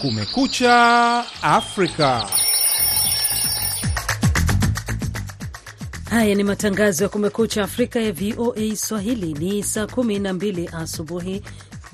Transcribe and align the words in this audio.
Kumekucha 0.00 1.24
Afrika. 1.42 2.28
Haya 6.10 6.34
ni 6.34 6.44
matangazo 6.44 7.04
ya 7.04 7.08
Kumekucha 7.10 7.62
Afrika 7.64 8.00
ya 8.00 8.12
VOA 8.12 8.76
Swahili. 8.76 9.32
Ni 9.34 9.62
saa 9.62 9.84
12 9.84 10.76
asubuhi 10.82 11.42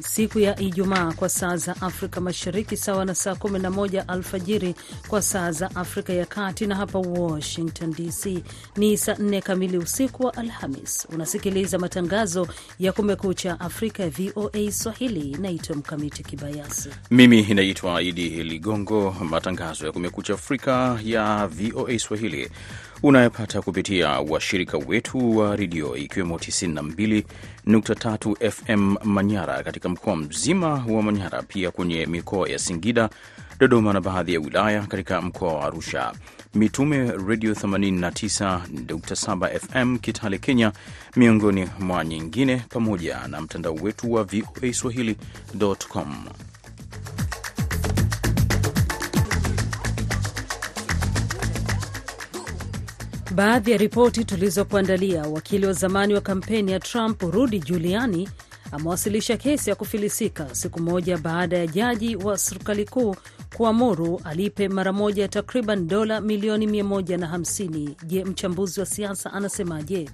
siku 0.02 0.38
ya 0.38 0.60
Ijumaa 0.60 1.12
kwa 1.12 1.28
saa 1.28 1.56
za 1.56 1.76
Afrika 1.82 2.20
Mashariki, 2.20 2.76
sawa 2.76 3.04
na 3.04 3.14
saa 3.14 3.32
11 3.32 4.04
alfajiri 4.08 4.74
kwa 5.08 5.22
saa 5.22 5.50
za 5.52 5.76
Afrika 5.76 6.12
ya 6.12 6.26
Kati, 6.26 6.66
na 6.66 6.74
hapa 6.76 6.98
Washington 6.98 7.90
DC 7.92 8.42
ni 8.76 8.98
saa 8.98 9.12
4 9.14 9.42
kamili 9.42 9.78
usiku 9.78 10.24
wa 10.26 10.34
Alhamis. 10.34 11.06
Unasikiliza 11.14 11.78
matangazo 11.78 12.48
ya 12.78 12.92
Kumekucha 12.92 13.60
Afrika 13.60 14.02
ya 14.02 14.10
VOA 14.10 14.72
Swahili. 14.72 15.36
Naitwa 15.40 15.76
Mkamiti 15.76 16.22
Kibayasi. 16.22 16.88
Mimi 17.10 17.40
inaitwa 17.40 18.02
Idi 18.02 18.28
Ligongo. 18.44 19.16
Matangazo 19.30 19.86
ya 19.86 19.92
Kumekucha 19.92 20.34
Afrika 20.34 20.98
ya 21.04 21.46
VOA 21.46 21.98
Swahili 21.98 22.50
unayopata 23.02 23.62
kupitia 23.62 24.08
washirika 24.08 24.78
wetu 24.78 25.36
wa 25.36 25.56
redio 25.56 25.96
ikiwemo 25.96 26.36
92.3 26.36 28.50
FM 28.50 28.96
Manyara 29.04 29.62
katika 29.62 29.88
mkoa 29.88 30.16
mzima 30.16 30.68
wa 30.88 31.02
Manyara, 31.02 31.42
pia 31.42 31.70
kwenye 31.70 32.06
mikoa 32.06 32.48
ya 32.48 32.58
Singida, 32.58 33.10
Dodoma 33.58 33.92
na 33.92 34.00
baadhi 34.00 34.34
ya 34.34 34.40
wilaya 34.40 34.82
katika 34.82 35.22
mkoa 35.22 35.54
wa 35.54 35.64
Arusha, 35.64 36.12
Mitume 36.54 37.12
redio 37.28 37.52
89.7 37.52 39.58
FM 39.58 39.98
Kitale, 39.98 40.38
Kenya, 40.38 40.72
miongoni 41.16 41.68
mwa 41.80 42.04
nyingine, 42.04 42.56
pamoja 42.68 43.28
na 43.28 43.40
mtandao 43.40 43.74
wetu 43.74 44.12
wa 44.12 44.24
VOA 44.24 44.72
Swahili.com. 44.72 46.24
Baadhi 53.34 53.70
ya 53.70 53.76
ripoti 53.78 54.24
tulizokuandalia: 54.24 55.22
wakili 55.22 55.66
wa 55.66 55.72
zamani 55.72 56.14
wa 56.14 56.20
kampeni 56.20 56.72
ya 56.72 56.80
Trump 56.80 57.22
Rudy 57.22 57.58
Giuliani 57.58 58.28
amewasilisha 58.72 59.36
kesi 59.36 59.70
ya 59.70 59.76
kufilisika 59.76 60.54
siku 60.54 60.80
moja 60.80 61.18
baada 61.18 61.58
ya 61.58 61.66
jaji 61.66 62.16
wa 62.16 62.38
serikali 62.38 62.84
kuu 62.84 63.16
kuamuru 63.56 64.20
alipe 64.24 64.68
mara 64.68 64.92
moja 64.92 65.28
takriban 65.28 65.88
dola 65.88 66.20
milioni 66.20 66.66
150. 66.82 67.90
Je, 68.04 68.24
mchambuzi 68.24 68.80
wa 68.80 68.86
siasa 68.86 69.32
anasemaje? 69.32 70.08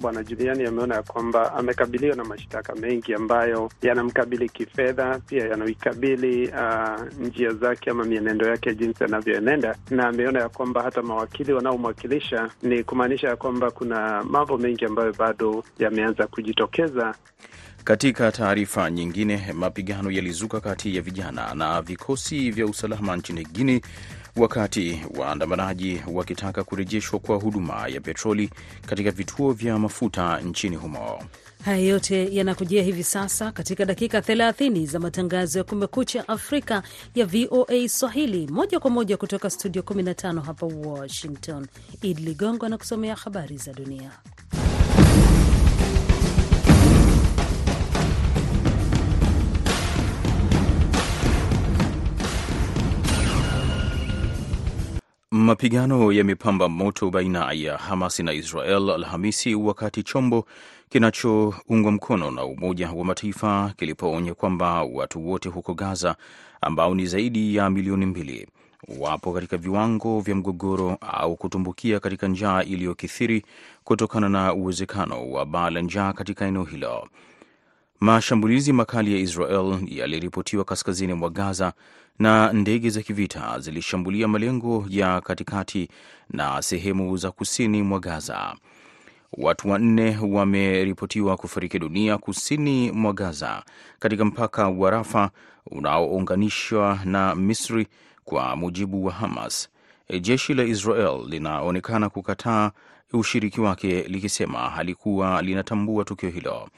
Bwana 0.00 0.24
Juliani 0.24 0.66
ameona 0.66 0.94
ya 0.94 1.02
kwamba 1.02 1.52
amekabiliwa 1.54 2.16
na 2.16 2.24
mashtaka 2.24 2.74
mengi 2.74 3.14
ambayo 3.14 3.70
yanamkabili 3.82 4.48
kifedha, 4.48 5.20
pia 5.26 5.44
yanaikabili 5.46 6.48
uh, 6.48 7.18
njia 7.20 7.50
zake 7.52 7.90
ama 7.90 8.04
mienendo 8.04 8.46
yake 8.48 8.74
jinsi 8.74 9.04
anavyoenenda, 9.04 9.76
na 9.90 10.08
ameona 10.08 10.40
ya 10.40 10.48
kwamba 10.48 10.82
hata 10.82 11.02
mawakili 11.02 11.52
wanaomwakilisha 11.52 12.50
ni 12.62 12.84
kumaanisha 12.84 13.28
ya 13.28 13.36
kwamba 13.36 13.70
kuna 13.70 14.22
mambo 14.24 14.58
mengi 14.58 14.84
ambayo 14.84 15.12
bado 15.12 15.64
yameanza 15.78 16.26
kujitokeza. 16.26 17.14
Katika 17.84 18.32
taarifa 18.32 18.90
nyingine, 18.90 19.52
mapigano 19.54 20.10
yalizuka 20.10 20.60
kati 20.60 20.96
ya 20.96 21.02
vijana 21.02 21.54
na 21.54 21.82
vikosi 21.82 22.50
vya 22.50 22.66
usalama 22.66 23.16
nchini 23.16 23.44
Guinea 23.44 23.80
wakati 24.36 25.00
waandamanaji 25.18 26.00
wakitaka 26.12 26.64
kurejeshwa 26.64 27.18
kwa 27.18 27.36
huduma 27.36 27.88
ya 27.88 28.00
petroli 28.00 28.50
katika 28.86 29.10
vituo 29.10 29.52
vya 29.52 29.78
mafuta 29.78 30.40
nchini 30.40 30.76
humo. 30.76 31.22
Haya 31.64 31.78
yote 31.78 32.34
yanakujia 32.34 32.82
hivi 32.82 33.04
sasa 33.04 33.52
katika 33.52 33.84
dakika 33.84 34.20
30 34.20 34.86
za 34.86 34.98
matangazo 34.98 35.58
ya 35.58 35.64
Kumekucha 35.64 36.28
Afrika 36.28 36.82
ya 37.14 37.26
VOA 37.26 37.88
Swahili, 37.88 38.46
moja 38.46 38.80
kwa 38.80 38.90
moja 38.90 39.16
kutoka 39.16 39.50
studio 39.50 39.82
15 39.82 40.40
hapa 40.42 40.66
Washington. 40.66 41.66
Idi 42.02 42.22
Ligongo 42.22 42.66
anakusomea 42.66 43.14
habari 43.14 43.56
za 43.56 43.72
dunia. 43.72 44.10
Mapigano 55.34 56.12
yamepamba 56.12 56.68
moto 56.68 57.10
baina 57.10 57.52
ya 57.52 57.76
Hamas 57.78 58.20
na 58.20 58.32
Israel 58.32 58.90
Alhamisi, 58.90 59.54
wakati 59.54 60.02
chombo 60.02 60.46
kinachoungwa 60.88 61.92
mkono 61.92 62.30
na 62.30 62.44
Umoja 62.44 62.90
wa 62.92 63.04
Mataifa 63.04 63.72
kilipoonya 63.76 64.34
kwamba 64.34 64.82
watu 64.82 65.28
wote 65.28 65.48
huko 65.48 65.74
Gaza 65.74 66.16
ambao 66.60 66.94
ni 66.94 67.06
zaidi 67.06 67.54
ya 67.56 67.70
milioni 67.70 68.06
mbili 68.06 68.48
wapo 68.98 69.32
katika 69.32 69.56
viwango 69.56 70.20
vya 70.20 70.34
mgogoro 70.34 70.98
au 71.00 71.36
kutumbukia 71.36 72.00
katika 72.00 72.28
njaa 72.28 72.62
iliyokithiri 72.62 73.42
kutokana 73.84 74.28
na 74.28 74.54
uwezekano 74.54 75.30
wa 75.30 75.46
baa 75.46 75.70
la 75.70 75.80
njaa 75.80 76.12
katika 76.12 76.46
eneo 76.46 76.64
hilo. 76.64 77.08
Mashambulizi 78.00 78.72
makali 78.72 79.12
ya 79.12 79.18
Israel 79.18 79.78
yaliripotiwa 79.86 80.64
kaskazini 80.64 81.14
mwa 81.14 81.30
Gaza 81.30 81.72
na 82.18 82.52
ndege 82.52 82.90
za 82.90 83.02
kivita 83.02 83.58
zilishambulia 83.60 84.28
malengo 84.28 84.86
ya 84.88 85.20
katikati 85.20 85.88
na 86.30 86.62
sehemu 86.62 87.16
za 87.16 87.30
kusini 87.30 87.82
mwa 87.82 88.00
Gaza. 88.00 88.54
Watu 89.32 89.68
wanne 89.68 90.18
wameripotiwa 90.22 91.36
kufariki 91.36 91.78
dunia 91.78 92.18
kusini 92.18 92.92
mwa 92.92 93.12
Gaza 93.12 93.62
katika 93.98 94.24
mpaka 94.24 94.68
wa 94.68 94.90
Rafa 94.90 95.30
unaounganishwa 95.70 96.98
na 97.04 97.34
Misri, 97.34 97.86
kwa 98.24 98.56
mujibu 98.56 99.04
wa 99.04 99.12
Hamas. 99.12 99.68
Jeshi 100.20 100.54
la 100.54 100.64
Israel 100.64 101.24
linaonekana 101.28 102.08
kukataa 102.10 102.70
ushiriki 103.12 103.60
wake 103.60 104.02
likisema 104.02 104.58
halikuwa 104.58 105.42
linatambua 105.42 106.04
tukio 106.04 106.30
hilo. 106.30 106.68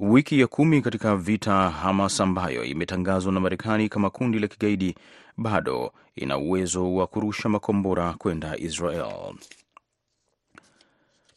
Wiki 0.00 0.40
ya 0.40 0.46
kumi 0.46 0.82
katika 0.82 1.16
vita, 1.16 1.70
Hamas 1.70 2.20
ambayo 2.20 2.64
imetangazwa 2.64 3.32
na 3.32 3.40
Marekani 3.40 3.88
kama 3.88 4.10
kundi 4.10 4.38
la 4.38 4.48
kigaidi 4.48 4.94
bado 5.36 5.92
ina 6.16 6.38
uwezo 6.38 6.94
wa 6.94 7.06
kurusha 7.06 7.48
makombora 7.48 8.12
kwenda 8.12 8.56
Israel. 8.58 9.34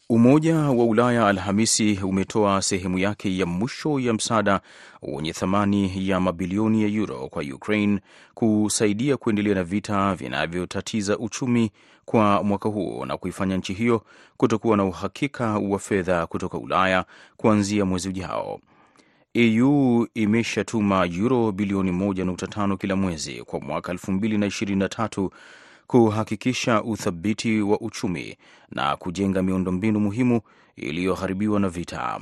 Umoja 0.10 0.56
wa 0.56 0.86
Ulaya 0.86 1.28
Alhamisi 1.28 2.00
umetoa 2.04 2.62
sehemu 2.62 2.98
yake 3.00 3.38
ya 3.38 3.46
mwisho 3.46 4.00
ya 4.00 4.14
msaada 4.14 4.62
wenye 5.02 5.34
thamani 5.34 6.10
ya 6.10 6.20
mabilioni 6.20 6.82
ya 6.84 6.88
euro 6.90 7.28
kwa 7.30 7.44
Ukraine 7.44 8.00
kusaidia 8.34 9.18
kuendelea 9.18 9.56
na 9.56 9.64
vita 9.64 10.16
vinavyotatiza 10.16 11.18
uchumi 11.18 11.72
kwa 12.10 12.44
mwaka 12.44 12.70
huo 12.70 13.06
na 13.06 13.18
kuifanya 13.18 13.58
nchi 13.58 13.74
hiyo 13.74 14.02
kutokuwa 14.38 14.78
na 14.78 14.84
uhakika 14.86 15.58
wa 15.60 15.80
fedha 15.80 16.28
kutoka 16.28 16.58
Ulaya 16.58 17.06
kuanzia 17.38 17.86
mwezi 17.86 18.10
ujao. 18.10 18.60
EU 19.34 20.08
imeshatuma 20.14 21.06
euro 21.06 21.52
bilioni 21.52 21.92
1.5 21.92 22.78
kila 22.78 22.96
mwezi 22.96 23.44
kwa 23.44 23.60
mwaka 23.60 23.94
2023 23.94 25.30
kuhakikisha 25.88 26.84
uthabiti 26.84 27.62
wa 27.62 27.80
uchumi 27.82 28.38
na 28.72 28.96
kujenga 28.96 29.44
miundombinu 29.44 30.00
muhimu 30.00 30.42
iliyoharibiwa 30.76 31.60
na 31.60 31.70
vita. 31.70 32.20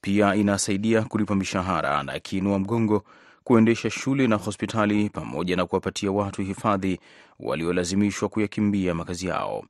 Pia 0.00 0.34
inasaidia 0.34 1.02
kulipa 1.02 1.34
mishahara 1.34 2.02
na 2.02 2.18
kiinua 2.20 2.58
mgongo, 2.58 3.04
kuendesha 3.44 3.90
shule 3.90 4.26
na 4.26 4.36
hospitali, 4.36 5.10
pamoja 5.10 5.56
na 5.56 5.66
kuwapatia 5.66 6.12
watu 6.12 6.42
hifadhi 6.42 7.00
waliolazimishwa 7.40 8.28
kuyakimbia 8.28 8.94
makazi 8.94 9.26
yao. 9.26 9.64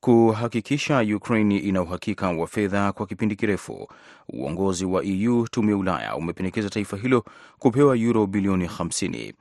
Kuhakikisha 0.00 1.00
Ukraine 1.16 1.56
ina 1.58 1.82
uhakika 1.82 2.30
wa 2.30 2.46
fedha 2.46 2.92
kwa 2.92 3.06
kipindi 3.06 3.36
kirefu, 3.36 3.88
uongozi 4.28 4.84
wa 4.84 5.04
EU, 5.04 5.48
tume 5.50 5.70
ya 5.72 5.76
Ulaya, 5.78 6.16
umependekeza 6.16 6.70
taifa 6.70 6.96
hilo 6.96 7.24
kupewa 7.58 7.96
euro 7.96 8.26
bilioni 8.26 8.66
50. 8.66 9.32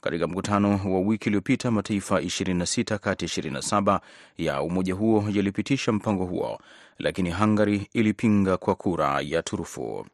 Katika 0.00 0.26
mkutano 0.26 0.80
wa 0.84 1.00
wiki 1.00 1.28
iliyopita 1.28 1.70
mataifa 1.70 2.20
26 2.20 2.98
kati 2.98 3.24
ya 3.24 3.30
27 3.30 4.00
ya 4.38 4.62
umoja 4.62 4.94
huo 4.94 5.24
yalipitisha 5.32 5.92
mpango 5.92 6.24
huo, 6.24 6.58
lakini 6.98 7.30
Hungary 7.32 7.88
ilipinga 7.92 8.56
kwa 8.56 8.74
kura 8.74 9.20
ya 9.20 9.42
turufu. 9.42 10.06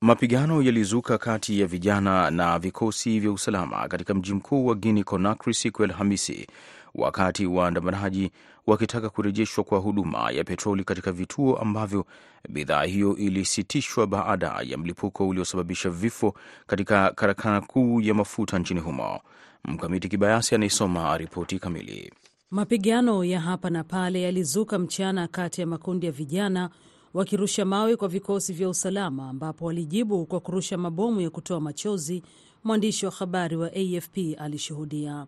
Mapigano 0.00 0.62
yalizuka 0.62 1.18
kati 1.18 1.60
ya 1.60 1.66
vijana 1.66 2.30
na 2.30 2.58
vikosi 2.58 3.20
vya 3.20 3.32
usalama 3.32 3.88
katika 3.88 4.14
mji 4.14 4.34
mkuu 4.34 4.66
wa 4.66 4.74
Guinea 4.74 5.04
Conakry 5.04 5.54
siku 5.54 5.82
ya 5.82 5.88
Alhamisi, 5.88 6.46
wakati 6.94 7.46
waandamanaji 7.46 8.30
wakitaka 8.66 9.10
kurejeshwa 9.10 9.64
kwa 9.64 9.78
huduma 9.78 10.30
ya 10.30 10.44
petroli 10.44 10.84
katika 10.84 11.12
vituo 11.12 11.56
ambavyo 11.56 12.06
bidhaa 12.48 12.82
hiyo 12.82 13.16
ilisitishwa 13.16 14.06
baada 14.06 14.54
ya 14.64 14.78
mlipuko 14.78 15.28
uliosababisha 15.28 15.90
vifo 15.90 16.34
katika 16.66 17.10
karakana 17.10 17.60
kuu 17.60 18.00
ya 18.00 18.14
mafuta 18.14 18.58
nchini 18.58 18.80
humo. 18.80 19.20
Mkamiti 19.64 20.08
Kibayasi 20.08 20.54
anayesoma 20.54 21.18
ripoti 21.18 21.58
kamili. 21.58 22.12
Mapigano 22.50 23.24
ya 23.24 23.40
hapa 23.40 23.70
na 23.70 23.84
pale 23.84 24.22
yalizuka 24.22 24.78
mchana 24.78 25.28
kati 25.28 25.60
ya 25.60 25.66
makundi 25.66 26.06
ya 26.06 26.12
vijana 26.12 26.70
wakirusha 27.16 27.64
mawe 27.64 27.96
kwa 27.96 28.08
vikosi 28.08 28.52
vya 28.52 28.68
usalama, 28.68 29.28
ambapo 29.28 29.64
walijibu 29.64 30.26
kwa 30.26 30.40
kurusha 30.40 30.78
mabomu 30.78 31.20
ya 31.20 31.30
kutoa 31.30 31.60
machozi. 31.60 32.22
Mwandishi 32.64 33.06
wa 33.06 33.12
habari 33.12 33.56
wa 33.56 33.70
AFP 33.72 34.18
alishuhudia. 34.38 35.26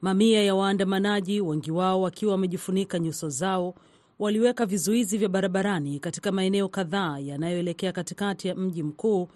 Mamia 0.00 0.42
ya 0.42 0.54
waandamanaji, 0.54 1.40
wengi 1.40 1.70
wao 1.70 2.02
wakiwa 2.02 2.32
wamejifunika 2.32 2.98
nyuso 2.98 3.28
zao, 3.28 3.74
waliweka 4.18 4.66
vizuizi 4.66 5.18
vya 5.18 5.28
barabarani 5.28 6.00
katika 6.00 6.32
maeneo 6.32 6.68
kadhaa 6.68 7.18
yanayoelekea 7.18 7.92
katikati 7.92 8.48
ya 8.48 8.54
mji 8.54 8.82
mkuu. 8.82 9.28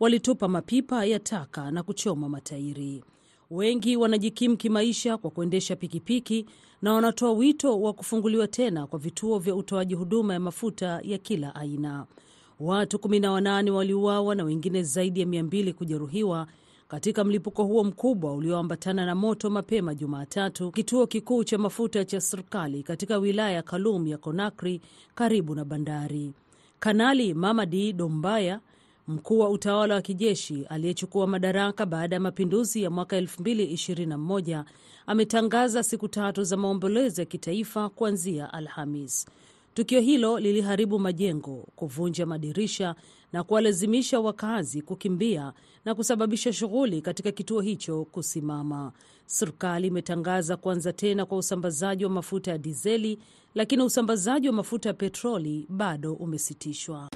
Walitupa 0.00 0.48
mapipa 0.48 1.04
ya 1.04 1.18
taka 1.18 1.70
na 1.70 1.82
kuchoma 1.82 2.28
matairi. 2.28 3.04
Wengi 3.50 3.96
wanajikimu 3.96 4.56
kimaisha 4.56 5.16
kwa 5.16 5.30
kuendesha 5.30 5.76
pikipiki 5.76 6.46
na 6.82 6.92
wanatoa 6.92 7.32
wito 7.32 7.80
wa 7.80 7.92
kufunguliwa 7.92 8.48
tena 8.48 8.86
kwa 8.86 8.98
vituo 8.98 9.38
vya 9.38 9.54
utoaji 9.54 9.94
huduma 9.94 10.32
ya 10.34 10.40
mafuta 10.40 11.00
ya 11.02 11.18
kila 11.18 11.54
aina. 11.54 12.06
Watu 12.60 12.96
18 12.96 13.70
waliuawa 13.70 14.34
na 14.34 14.44
wengine 14.44 14.82
zaidi 14.82 15.20
ya 15.20 15.26
200 15.26 15.72
kujeruhiwa 15.72 16.46
katika 16.88 17.24
mlipuko 17.24 17.64
huo 17.64 17.84
mkubwa 17.84 18.34
ulioambatana 18.34 19.06
na 19.06 19.14
moto 19.14 19.50
mapema 19.50 19.94
Jumatatu, 19.94 20.70
kituo 20.72 21.06
kikuu 21.06 21.44
cha 21.44 21.58
mafuta 21.58 22.04
cha 22.04 22.20
serikali 22.20 22.82
katika 22.82 23.18
wilaya 23.18 23.50
ya 23.50 23.62
Kalum 23.62 24.06
ya 24.06 24.18
Conakry 24.18 24.80
karibu 25.14 25.54
na 25.54 25.64
bandari. 25.64 26.32
Kanali 26.80 27.34
Mamadi 27.34 27.92
Dombaya, 27.92 28.60
mkuu 29.08 29.38
wa 29.38 29.48
utawala 29.50 29.94
wa 29.94 30.02
kijeshi 30.02 30.64
aliyechukua 30.68 31.26
madaraka 31.26 31.86
baada 31.86 32.16
ya 32.16 32.20
mapinduzi 32.20 32.82
ya 32.82 32.90
mwaka 32.90 33.20
2021 33.20 34.64
ametangaza 35.06 35.82
siku 35.82 36.08
tatu 36.08 36.44
za 36.44 36.56
maombolezo 36.56 37.22
ya 37.22 37.26
kitaifa 37.26 37.88
kuanzia 37.88 38.52
Alhamis. 38.52 39.26
Tukio 39.74 40.00
hilo 40.00 40.38
liliharibu 40.40 40.98
majengo, 40.98 41.66
kuvunja 41.76 42.26
madirisha 42.26 42.94
na 43.32 43.44
kuwalazimisha 43.44 44.20
wakazi 44.20 44.82
kukimbia 44.82 45.52
na 45.84 45.94
kusababisha 45.94 46.52
shughuli 46.52 47.02
katika 47.02 47.32
kituo 47.32 47.60
hicho 47.60 48.04
kusimama. 48.04 48.92
Serikali 49.26 49.86
imetangaza 49.86 50.56
kuanza 50.56 50.92
tena 50.92 51.26
kwa 51.26 51.38
usambazaji 51.38 52.04
wa 52.04 52.10
mafuta 52.10 52.50
ya 52.50 52.58
dizeli, 52.58 53.18
lakini 53.54 53.82
usambazaji 53.82 54.48
wa 54.48 54.54
mafuta 54.54 54.88
ya 54.88 54.94
petroli 54.94 55.66
bado 55.68 56.14
umesitishwa. 56.14 57.08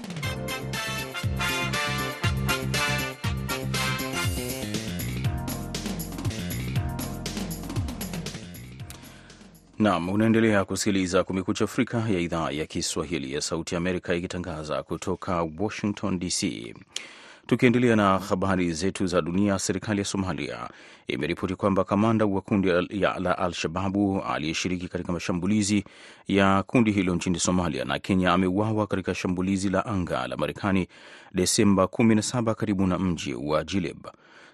Naam, 9.79 10.09
unaendelea 10.09 10.65
kusikiliza 10.65 11.23
Kumekucha 11.23 11.63
Afrika 11.63 11.97
ya 12.09 12.19
idhaa 12.19 12.51
ya 12.51 12.65
Kiswahili 12.65 13.33
ya 13.33 13.41
Sauti 13.41 13.75
Amerika 13.75 14.15
ikitangaza 14.15 14.83
kutoka 14.83 15.47
Washington 15.59 16.19
DC. 16.19 16.73
Tukiendelea 17.47 17.95
na 17.95 18.17
habari 18.19 18.73
zetu 18.73 19.07
za 19.07 19.21
dunia, 19.21 19.59
serikali 19.59 19.99
ya 19.99 20.05
Somalia 20.05 20.69
imeripoti 21.07 21.55
kwamba 21.55 21.83
kamanda 21.83 22.25
wa 22.25 22.41
kundi 22.41 22.67
la 22.99 23.37
Al-Shababu 23.37 24.21
aliyeshiriki 24.21 24.87
katika 24.87 25.11
mashambulizi 25.13 25.83
ya 26.27 26.63
kundi 26.63 26.91
hilo 26.91 27.15
nchini 27.15 27.39
Somalia 27.39 27.85
na 27.85 27.99
Kenya 27.99 28.33
ameuawa 28.33 28.87
katika 28.87 29.15
shambulizi 29.15 29.69
la 29.69 29.85
anga 29.85 30.27
la 30.27 30.37
Marekani 30.37 30.87
Desemba 31.33 31.83
17 31.83 32.55
karibu 32.55 32.87
na 32.87 32.99
mji 32.99 33.33
wa 33.33 33.63
Jilib. 33.63 34.07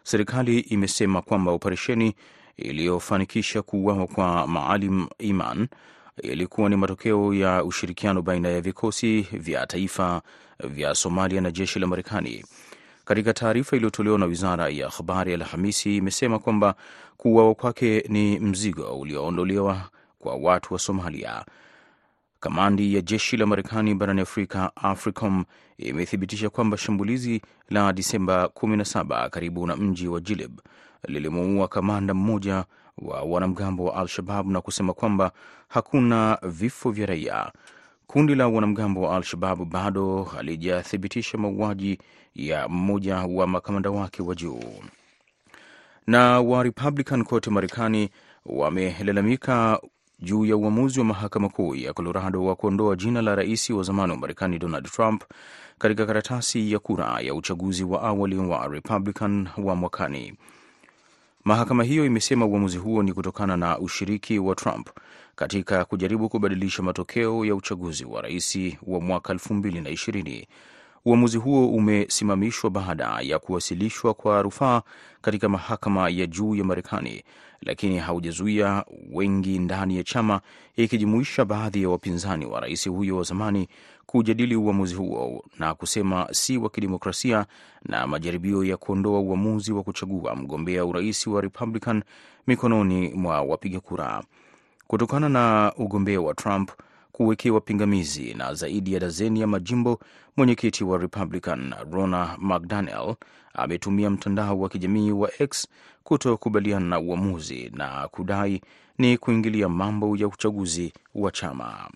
Serikali 0.03 0.59
imesema 0.59 1.21
kwamba 1.21 1.51
operesheni 1.51 2.15
iliyofanikisha 2.57 3.61
kuuawa 3.61 4.07
kwa 4.07 4.47
Maalim 4.47 5.07
Iman 5.19 5.67
ilikuwa 6.23 6.69
ni 6.69 6.75
matokeo 6.75 7.33
ya 7.33 7.63
ushirikiano 7.63 8.21
baina 8.21 8.49
ya 8.49 8.61
vikosi 8.61 9.21
vya 9.21 9.67
taifa 9.67 10.21
vya 10.63 10.95
Somalia 10.95 11.41
na 11.41 11.51
jeshi 11.51 11.79
la 11.79 11.87
Marekani. 11.87 12.45
Katika 13.05 13.33
taarifa 13.33 13.75
iliyotolewa 13.75 14.19
na 14.19 14.25
wizara 14.25 14.69
ya 14.69 14.89
habari 14.89 15.33
Alhamisi, 15.33 15.97
imesema 15.97 16.39
kwamba 16.39 16.75
kuuawa 17.17 17.55
kwake 17.55 18.05
ni 18.09 18.39
mzigo 18.39 18.99
ulioondolewa 18.99 19.81
kwa 20.19 20.35
watu 20.35 20.73
wa 20.73 20.79
Somalia. 20.79 21.45
Kamandi 22.39 22.95
ya 22.95 23.01
jeshi 23.01 23.37
la 23.37 23.45
Marekani 23.45 23.95
barani 23.95 24.21
Afrika, 24.21 24.71
AFRICOM, 24.75 25.45
imethibitisha 25.77 26.49
kwamba 26.49 26.77
shambulizi 26.77 27.41
la 27.69 27.93
Disemba 27.93 28.45
17 28.45 29.29
karibu 29.29 29.67
na 29.67 29.75
mji 29.75 30.07
wa 30.07 30.19
Jilib 30.21 30.59
lilimuua 31.07 31.67
kamanda 31.67 32.13
mmoja 32.13 32.65
wa 32.97 33.21
wanamgambo 33.21 33.85
wa 33.85 33.95
Al-Shabab 33.95 34.47
na 34.51 34.61
kusema 34.61 34.93
kwamba 34.93 35.31
hakuna 35.67 36.37
vifo 36.43 36.91
vya 36.91 37.05
raia. 37.05 37.51
Kundi 38.07 38.35
la 38.35 38.47
wanamgambo 38.47 39.01
wa 39.01 39.15
Al-Shabab 39.15 39.65
bado 39.69 40.23
halijathibitisha 40.23 41.37
mauaji 41.37 41.99
ya 42.35 42.67
mmoja 42.69 43.15
wa 43.15 43.47
makamanda 43.47 43.89
wake 43.89 44.21
wa 44.23 44.35
juu. 44.35 44.63
Na 46.07 46.41
wa 46.41 46.63
Republican 46.63 47.23
kote 47.23 47.49
Marekani 47.49 48.09
wamelalamika 48.45 49.79
juu 50.19 50.45
ya 50.45 50.57
uamuzi 50.57 50.99
wa 50.99 51.05
mahakama 51.05 51.49
kuu 51.49 51.75
ya 51.75 51.93
Colorado 51.93 52.45
wa 52.45 52.55
kuondoa 52.55 52.95
jina 52.95 53.21
la 53.21 53.35
rais 53.35 53.69
wa 53.69 53.83
zamani 53.83 54.11
wa 54.11 54.17
Marekani 54.17 54.59
Donald 54.59 54.85
Trump 54.91 55.23
katika 55.77 56.05
karatasi 56.05 56.71
ya 56.71 56.79
kura 56.79 57.19
ya 57.21 57.33
uchaguzi 57.33 57.83
wa 57.83 58.01
awali 58.01 58.37
wa 58.37 58.67
Republican 58.67 59.47
wa 59.57 59.75
mwakani. 59.75 60.33
Mahakama 61.45 61.83
hiyo 61.83 62.05
imesema 62.05 62.45
uamuzi 62.45 62.77
huo 62.77 63.03
ni 63.03 63.13
kutokana 63.13 63.57
na 63.57 63.79
ushiriki 63.79 64.39
wa 64.39 64.55
Trump 64.55 64.89
katika 65.35 65.85
kujaribu 65.85 66.29
kubadilisha 66.29 66.83
matokeo 66.83 67.45
ya 67.45 67.55
uchaguzi 67.55 68.05
wa 68.05 68.21
rais 68.21 68.57
wa 68.83 69.01
mwaka 69.01 69.33
2020. 69.33 70.45
Uamuzi 71.05 71.37
huo 71.37 71.67
umesimamishwa 71.67 72.69
baada 72.69 73.17
ya 73.21 73.39
kuwasilishwa 73.39 74.13
kwa 74.13 74.41
rufaa 74.41 74.81
katika 75.21 75.49
mahakama 75.49 76.09
ya 76.09 76.25
juu 76.27 76.55
ya 76.55 76.63
Marekani, 76.63 77.23
lakini 77.61 77.97
haujazuia 77.97 78.85
wengi 79.11 79.59
ndani 79.59 79.97
ya 79.97 80.03
chama, 80.03 80.41
ikijumuisha 80.75 81.45
baadhi 81.45 81.83
ya 81.83 81.89
wapinzani 81.89 82.45
wa 82.45 82.59
rais 82.59 82.89
huyo 82.89 83.17
wa 83.17 83.23
zamani 83.23 83.67
kujadili 84.05 84.55
uamuzi 84.55 84.95
huo 84.95 85.43
na 85.59 85.73
kusema 85.75 86.27
si 86.31 86.57
wa 86.57 86.69
kidemokrasia 86.69 87.45
na 87.85 88.07
majaribio 88.07 88.63
ya 88.63 88.77
kuondoa 88.77 89.19
uamuzi 89.19 89.71
wa 89.73 89.83
kuchagua 89.83 90.35
mgombea 90.35 90.85
urais 90.85 91.27
wa 91.27 91.41
Republican 91.41 92.03
mikononi 92.47 93.09
mwa 93.13 93.41
wapiga 93.41 93.79
kura. 93.79 94.23
Kutokana 94.87 95.29
na 95.29 95.73
ugombea 95.77 96.21
wa 96.21 96.33
Trump 96.33 96.71
kuwekewa 97.15 97.61
pingamizi 97.61 98.33
na 98.33 98.53
zaidi 98.53 98.93
ya 98.93 98.99
dazeni 98.99 99.41
ya 99.41 99.47
majimbo, 99.47 99.99
mwenyekiti 100.37 100.83
wa 100.83 100.97
Republican 100.97 101.73
Rona 101.91 102.37
McDaniel 102.39 103.15
ametumia 103.53 104.09
mtandao 104.09 104.59
wa 104.59 104.69
kijamii 104.69 105.11
wa 105.11 105.31
X 105.41 105.67
kutokubaliana 106.03 106.85
na 106.85 106.99
uamuzi 106.99 107.71
na 107.75 108.07
kudai 108.07 108.61
ni 108.97 109.17
kuingilia 109.17 109.69
mambo 109.69 110.17
ya 110.17 110.27
uchaguzi 110.27 110.93
wa 111.15 111.31
chama. 111.31 111.89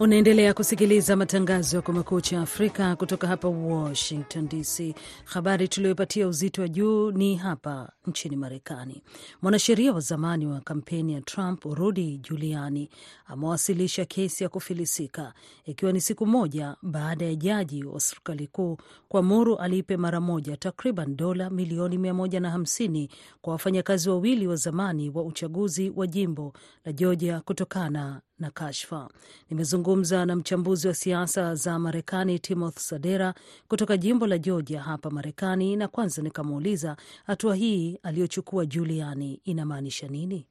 Unaendelea 0.00 0.54
kusikiliza 0.54 1.16
matangazo 1.16 1.76
ya 1.76 1.82
Kumekucha 1.82 2.40
Afrika 2.40 2.96
kutoka 2.96 3.26
hapa 3.26 3.48
Washington 3.48 4.48
DC. 4.48 4.94
Habari 5.24 5.68
tuliyopatia 5.68 6.28
uzito 6.28 6.62
wa 6.62 6.68
juu 6.68 7.10
ni 7.12 7.36
hapa 7.36 7.92
nchini 8.06 8.36
Marekani. 8.36 9.02
Mwanasheria 9.42 9.92
wa 9.92 10.00
zamani 10.00 10.46
wa 10.46 10.60
kampeni 10.60 11.12
ya 11.12 11.20
Trump 11.20 11.64
Rudy 11.64 12.18
Giuliani 12.18 12.88
amewasilisha 13.26 14.04
kesi 14.04 14.42
ya 14.42 14.48
kufilisika 14.48 15.32
ikiwa 15.64 15.92
ni 15.92 16.00
siku 16.00 16.26
moja 16.26 16.76
baada 16.82 17.24
ya 17.24 17.34
jaji 17.34 17.84
wa 17.84 18.00
serikali 18.00 18.46
kuu 18.46 18.76
kuamuru 19.08 19.56
alipe 19.56 19.96
mara 19.96 20.20
moja 20.20 20.56
takriban 20.56 21.16
dola 21.16 21.50
milioni 21.50 21.96
150 21.98 23.08
kwa 23.40 23.52
wafanyakazi 23.52 24.10
wawili 24.10 24.46
wa 24.46 24.56
zamani 24.56 25.10
wa 25.10 25.22
uchaguzi 25.22 25.92
wa 25.96 26.06
jimbo 26.06 26.52
la 26.84 26.92
Georgia 26.92 27.40
kutokana 27.40 28.20
na 28.38 28.50
kashfa. 28.50 29.08
Nimezungumza 29.50 30.26
na 30.26 30.36
mchambuzi 30.36 30.88
wa 30.88 30.94
siasa 30.94 31.54
za 31.54 31.78
Marekani 31.78 32.38
Timothy 32.38 32.80
Sadera 32.80 33.34
kutoka 33.68 33.96
jimbo 33.96 34.26
la 34.26 34.38
Georgia 34.38 34.80
hapa 34.80 35.10
Marekani, 35.10 35.76
na 35.76 35.88
kwanza 35.88 36.22
nikamuuliza 36.22 36.96
hatua 37.26 37.54
hii 37.54 37.98
aliyochukua 38.02 38.66
Giuliani 38.66 39.40
inamaanisha 39.44 40.08
nini? 40.08 40.46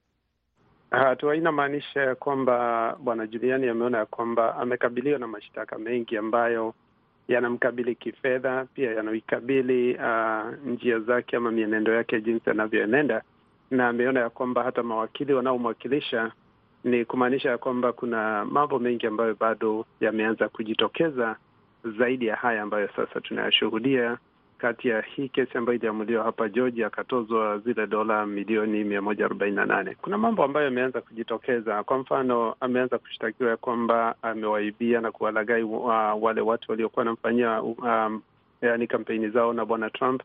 Hatua 0.91 1.33
hii 1.33 1.39
inamaanisha 1.39 2.01
ya 2.01 2.15
kwamba 2.15 2.95
bwana 2.99 3.27
Giuliani 3.27 3.67
ameona 3.69 3.97
ya 3.97 4.05
kwamba 4.05 4.55
amekabiliwa 4.55 5.19
na 5.19 5.27
mashtaka 5.27 5.77
mengi 5.77 6.17
ambayo 6.17 6.73
yanamkabili 7.27 7.95
kifedha, 7.95 8.65
pia 8.73 8.91
yanaikabili 8.93 9.95
uh, 9.95 10.65
njia 10.65 10.99
zake 10.99 11.35
ama 11.37 11.51
mienendo 11.51 11.93
yake 11.93 12.21
jinsi 12.21 12.49
anavyoenenda, 12.49 13.21
na 13.71 13.87
ameona 13.87 14.19
ya 14.19 14.29
kwamba 14.29 14.63
hata 14.63 14.83
mawakili 14.83 15.33
wanaomwakilisha 15.33 16.31
ni 16.87 17.05
kumaanisha 17.05 17.49
ya 17.49 17.57
kwamba 17.57 17.93
kuna 17.93 18.45
mambo 18.45 18.79
mengi 18.79 19.07
ambayo 19.07 19.35
bado 19.39 19.85
yameanza 20.01 20.49
kujitokeza 20.49 21.35
zaidi 21.97 22.25
ya 22.27 22.35
haya 22.35 22.61
ambayo 22.61 22.89
sasa 22.95 23.21
tunayashuhudia 23.21 24.17
kati 24.57 24.87
ya 24.87 25.01
hii 25.01 25.29
kesi 25.29 25.57
ambayo 25.57 25.75
iliamuliwa 25.77 26.23
hapa 26.23 26.49
Georgia 26.49 26.87
akatozwa 26.87 27.57
zile 27.59 27.87
dola 27.87 28.25
milioni 28.25 28.83
mia 28.83 29.01
moja 29.01 29.25
arobaini 29.25 29.55
na 29.55 29.65
nane. 29.65 29.95
Kuna 30.01 30.17
mambo 30.17 30.43
ambayo 30.43 30.65
yameanza 30.65 31.01
kujitokeza. 31.01 31.83
Kwa 31.83 31.97
mfano, 31.97 32.55
ameanza 32.59 32.97
kushtakiwa 32.97 33.49
ya 33.49 33.57
kwamba 33.57 34.15
amewaibia 34.21 35.01
na 35.01 35.11
kuwalaghai 35.11 35.63
wa, 35.63 36.13
wale 36.15 36.41
watu 36.41 36.71
waliokuwa 36.71 37.01
wanamfanyia 37.01 37.61
um, 37.61 38.21
yani 38.61 38.87
kampeni 38.87 39.29
zao 39.29 39.53
na 39.53 39.65
bwana 39.65 39.89
Trump, 39.89 40.21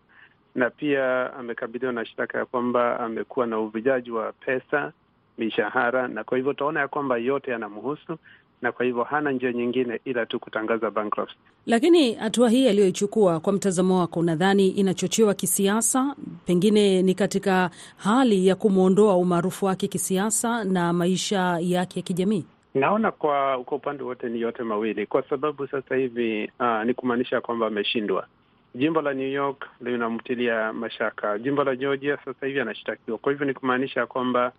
na 0.55 0.71
pia 0.71 1.35
amekabiliwa 1.35 1.93
na 1.93 2.05
shtaka 2.07 2.39
ya 2.39 2.47
kwamba 2.47 3.01
amekuwa 3.01 3.47
na 3.47 3.59
uvujaji 3.59 4.11
wa 4.11 4.33
pesa, 4.33 4.93
mishahara, 5.39 6.09
na 6.09 6.25
kwa 6.25 6.37
hivyo 6.37 6.51
utaona 6.51 6.81
ya 6.81 6.89
kwamba 6.89 7.17
yote 7.19 7.51
yanamhusu 7.51 8.19
na 8.63 8.73
kwa 8.73 8.85
hivyo 8.87 9.03
hana 9.05 9.33
njia 9.33 9.53
nyingine 9.53 10.01
ila 10.05 10.27
tu 10.27 10.41
kutangaza 10.41 10.91
bankruptcy. 10.91 11.37
Lakini 11.67 12.15
hatua 12.15 12.51
hii 12.51 12.69
aliyoichukua, 12.69 13.41
kwa 13.41 13.53
mtazamo 13.53 13.99
wako, 13.99 14.21
unadhani 14.21 14.69
inachochewa 14.69 15.35
kisiasa? 15.35 16.17
Pengine 16.47 17.03
ni 17.03 17.15
katika 17.15 17.71
hali 17.97 18.47
ya 18.47 18.55
kumwondoa 18.55 19.17
umaarufu 19.17 19.67
wake 19.67 19.89
kisiasa 19.89 20.65
na 20.65 20.93
maisha 20.93 21.59
yake 21.61 21.99
ya 21.99 22.03
kijamii? 22.03 22.45
Naona 22.75 23.11
kwa 23.13 23.65
kwa 23.65 23.77
upande 23.77 24.03
wote 24.03 24.29
ni 24.29 24.41
yote 24.41 24.63
mawili, 24.63 25.07
kwa 25.07 25.23
sababu 25.23 25.67
sasa 25.67 25.97
hivi 25.97 26.51
uh, 26.61 26.85
ni 26.85 26.95
kumaanisha 26.95 27.41
kwamba 27.41 27.67
ameshindwa. 27.67 28.27
Jimbo 28.75 29.03
la 29.03 29.15
New 29.15 29.29
York 29.33 29.67
linamtilia 29.81 30.73
mashaka, 30.73 31.39
jimbo 31.39 31.65
la 31.65 31.77
Georgia 31.77 32.19
sasa 32.25 32.47
hivi 32.47 32.61
anashtakiwa. 32.61 33.19
Kwa 33.19 33.33
hivyo 33.33 33.47
ni 33.47 33.55
kumaanisha 33.55 34.07
kwamba 34.07 34.53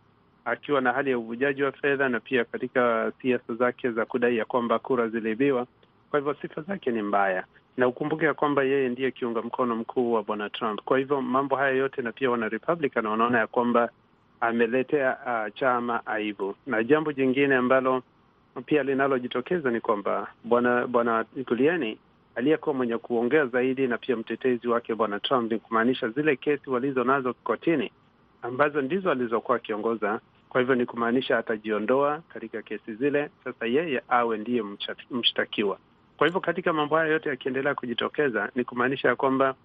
akiwa 0.45 0.81
na 0.81 0.93
hali 0.93 1.09
ya 1.11 1.17
uvujaji 1.17 1.63
wa 1.63 1.71
fedha 1.71 2.09
na 2.09 2.19
pia 2.19 2.45
katika 2.45 3.11
siasa 3.21 3.53
zake 3.55 3.91
za 3.91 4.05
kudai 4.05 4.37
ya 4.37 4.45
kwamba 4.45 4.79
kura 4.79 5.07
ziliibiwa. 5.07 5.67
Kwa 6.09 6.19
hivyo 6.19 6.35
sifa 6.41 6.61
zake 6.61 6.91
ni 6.91 7.01
mbaya, 7.01 7.43
na 7.77 7.87
ukumbuke 7.87 8.25
ya 8.25 8.33
kwamba 8.33 8.63
yeye 8.63 8.89
ndiye 8.89 9.11
kiunga 9.11 9.41
mkono 9.41 9.75
mkuu 9.75 10.13
wa 10.13 10.23
bwana 10.23 10.49
Trump. 10.49 10.81
Kwa 10.85 10.97
hivyo 10.97 11.21
mambo 11.21 11.55
haya 11.55 11.71
yote, 11.75 12.01
na 12.01 12.11
pia 12.11 12.29
wana 12.31 12.49
Republican 12.49 13.05
wanaona 13.05 13.39
ya 13.39 13.47
kwamba 13.47 13.89
ameletea 14.41 15.17
uh, 15.25 15.53
chama 15.53 16.05
aibu. 16.05 16.55
Na 16.67 16.83
jambo 16.83 17.11
jingine 17.13 17.55
ambalo 17.55 18.03
pia 18.65 18.83
linalojitokeza 18.83 19.71
ni 19.71 19.79
kwamba 19.81 20.27
bwana 20.43 20.87
bwana 20.87 21.25
Giuliani 21.47 21.97
aliyekuwa 22.35 22.75
mwenye 22.75 22.97
kuongea 22.97 23.45
zaidi 23.45 23.87
na 23.87 23.97
pia 23.97 24.15
mtetezi 24.15 24.67
wake 24.67 24.95
bwana 24.95 25.19
Trump, 25.19 25.51
ni 25.51 25.59
kumaanisha 25.59 26.09
zile 26.09 26.35
kesi 26.35 26.69
walizo 26.69 27.03
nazo 27.03 27.33
kotini 27.33 27.91
ambazo 28.41 28.81
ndizo 28.81 29.11
alizokuwa 29.11 29.57
akiongoza. 29.57 30.19
Kwa 30.53 30.61
hivyo 30.61 30.75
ni 30.75 30.85
kumaanisha 30.85 31.37
atajiondoa 31.37 32.21
katika 32.33 32.61
kesi 32.61 32.95
zile, 32.95 33.29
sasa 33.43 33.65
yeye 33.65 34.01
awe 34.09 34.37
ndiye 34.37 34.63
mshtakiwa. 35.11 35.77
Kwa 36.17 36.27
hivyo 36.27 36.41
katika 36.41 36.73
mambo 36.73 36.95
haya 36.95 37.11
yote 37.11 37.29
yakiendelea 37.29 37.75
kujitokeza, 37.75 38.49
ni 38.55 38.63
kumaanisha 38.63 39.07
ya 39.07 39.15
kwamba 39.15 39.55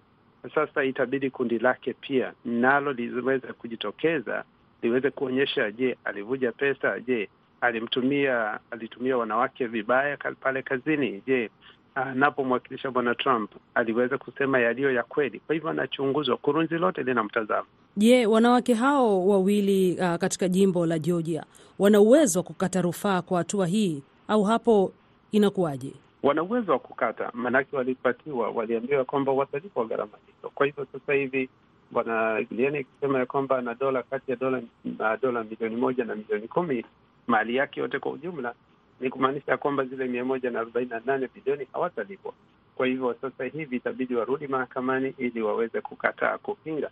sasa 0.55 0.83
itabidi 0.83 1.29
kundi 1.29 1.59
lake 1.59 1.93
pia 1.93 2.33
nalo 2.45 2.93
liweze 2.93 3.47
kujitokeza, 3.47 4.43
liweze 4.81 5.09
kuonyesha, 5.11 5.71
je, 5.71 5.97
alivuja 6.03 6.51
pesa? 6.51 6.99
Je, 6.99 7.29
alimtumia 7.61 8.59
alitumia 8.71 9.17
wanawake 9.17 9.67
vibaya 9.67 10.17
pale 10.17 10.61
kazini? 10.61 11.23
Je, 11.27 11.49
anapomwakilisha 11.95 12.91
bwana 12.91 13.15
Trump 13.15 13.51
aliweza 13.75 14.17
kusema 14.17 14.59
yaliyo 14.59 14.91
ya 14.91 15.03
kweli? 15.03 15.39
Kwa 15.39 15.53
hivyo 15.55 15.69
anachunguzwa, 15.69 16.37
kurunzi 16.37 16.77
lote 16.77 17.03
lina 17.03 17.23
mtazamo. 17.23 17.67
Je, 17.97 18.25
wanawake 18.25 18.73
hao 18.73 19.27
wawili 19.27 19.93
uh, 20.01 20.15
katika 20.15 20.47
jimbo 20.49 20.85
la 20.85 20.99
Georgia 20.99 21.43
wana 21.79 22.01
uwezo 22.01 22.39
wa 22.39 22.43
kukata 22.43 22.81
rufaa 22.81 23.21
kwa 23.21 23.37
hatua 23.37 23.67
hii 23.67 24.01
au 24.27 24.43
hapo 24.43 24.91
inakuwaje? 25.31 25.93
Wana 26.23 26.43
uwezo 26.43 26.71
wa 26.71 26.79
kukata, 26.79 27.31
maanake 27.33 27.75
walipatiwa, 27.75 28.49
waliambiwa 28.49 29.05
kwamba 29.05 29.31
watalipwa 29.31 29.85
gharama 29.85 30.17
hizo. 30.27 30.49
Kwa 30.55 30.65
hivyo 30.65 30.87
sasa 30.93 31.13
hivi 31.13 31.49
bwana 31.91 32.43
Giuliani 32.43 32.77
akisema 32.77 33.19
ya 33.19 33.25
kwamba 33.25 33.57
ana 33.57 33.73
dola 33.75 34.03
kati 34.03 34.31
ya 34.31 34.37
dola 34.37 34.61
na 34.99 35.17
dola 35.17 35.43
milioni 35.43 35.75
moja 35.75 36.05
na 36.05 36.15
milioni 36.15 36.47
kumi 36.47 36.85
mali 37.27 37.55
yake 37.55 37.79
yote 37.79 37.99
kwa 37.99 38.11
ujumla, 38.11 38.53
ni 38.99 39.09
kumaanisha 39.09 39.51
ya 39.51 39.57
kwamba 39.57 39.85
zile 39.85 40.05
mia 40.07 40.25
moja 40.25 40.49
na 40.51 40.59
arobaini 40.59 40.89
na 40.89 41.01
nane 41.05 41.29
bilioni 41.35 41.67
hawatalipwa. 41.73 42.33
Kwa 42.75 42.87
hivyo 42.87 43.15
sasa 43.21 43.43
hivi 43.43 43.75
itabidi 43.75 44.15
warudi 44.15 44.47
mahakamani 44.47 45.13
ili 45.17 45.41
waweze 45.41 45.81
kukataa 45.81 46.37
kupinga 46.37 46.89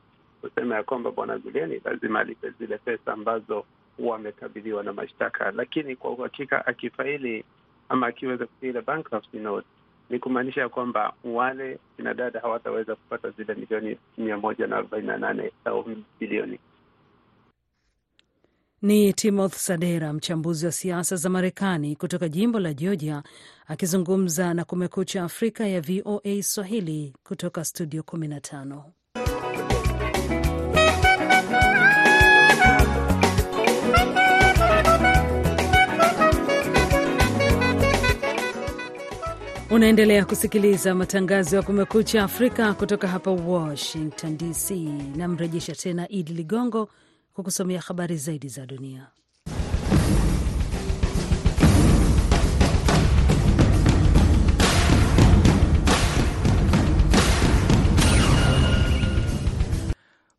kusema 0.49 0.75
ya 0.75 0.83
kwamba 0.83 1.11
bwana 1.11 1.37
Giuliani 1.39 1.81
lazima 1.85 2.19
alipe 2.19 2.49
zile 2.59 2.77
pesa 2.77 3.13
ambazo 3.13 3.65
wamekabiliwa 3.99 4.83
na 4.83 4.93
mashtaka. 4.93 5.51
Lakini 5.51 5.95
kwa 5.95 6.11
uhakika 6.11 6.65
akifaili 6.67 7.43
ama 7.89 8.07
akiweza 8.07 8.45
kufaili 8.45 8.81
bankruptcy 8.81 9.37
note, 9.37 9.67
ni 10.09 10.19
kumaanisha 10.19 10.61
ya 10.61 10.69
kwamba 10.69 11.13
wale 11.23 11.79
kinadada 11.97 12.39
hawataweza 12.39 12.95
kupata 12.95 13.29
zile 13.29 13.53
milioni 13.55 13.97
mia 14.17 14.37
moja 14.37 14.67
na 14.67 14.75
arobaini 14.77 15.07
na 15.07 15.17
nane 15.17 15.51
au 15.65 15.85
bilioni. 16.19 16.59
Ni 18.81 19.13
Timothy 19.13 19.57
Sadera, 19.59 20.13
mchambuzi 20.13 20.65
wa 20.65 20.71
siasa 20.71 21.15
za 21.15 21.29
Marekani 21.29 21.95
kutoka 21.95 22.29
jimbo 22.29 22.59
la 22.59 22.73
Georgia, 22.73 23.23
akizungumza 23.67 24.53
na 24.53 24.65
Kumekucha 24.65 25.23
Afrika 25.23 25.67
ya 25.67 25.81
VOA 25.81 26.43
Swahili 26.43 27.13
kutoka 27.23 27.65
studio 27.65 28.01
15. 28.01 28.83
Unaendelea 39.69 40.25
kusikiliza 40.25 40.95
matangazo 40.95 41.55
ya 41.55 41.61
Kumekucha 41.61 42.23
Afrika 42.23 42.73
kutoka 42.73 43.07
hapa 43.07 43.31
Washington 43.31 44.37
DC. 44.37 44.71
Namrejesha 45.17 45.75
tena 45.75 46.09
Idi 46.09 46.33
Ligongo 46.33 46.89
kwa 47.33 47.43
kusomea 47.43 47.81
habari 47.81 48.17
zaidi 48.17 48.47
za 48.47 48.65
dunia. 48.65 49.07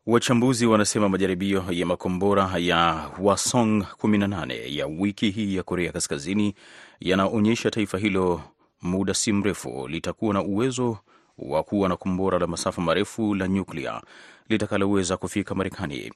Wachambuzi 0.05 0.65
wanasema 0.65 1.09
majaribio 1.09 1.65
ya 1.71 1.85
makombora 1.85 2.51
ya 2.57 2.91
Hwasong 2.93 3.83
18 4.01 4.77
ya 4.77 4.87
wiki 4.87 5.29
hii 5.29 5.55
ya 5.55 5.63
Korea 5.63 5.91
Kaskazini 5.91 6.55
yanaonyesha 6.99 7.71
taifa 7.71 7.97
hilo 7.97 8.41
muda 8.81 9.13
si 9.13 9.33
mrefu 9.33 9.87
litakuwa 9.87 10.33
na 10.33 10.41
uwezo 10.43 10.97
wa 11.37 11.63
kuwa 11.63 11.89
na 11.89 11.97
kombora 11.97 12.39
la 12.39 12.47
masafa 12.47 12.81
marefu 12.81 13.35
la 13.35 13.47
nyuklia 13.47 14.01
litakaloweza 14.49 15.17
kufika 15.17 15.55
Marekani. 15.55 16.11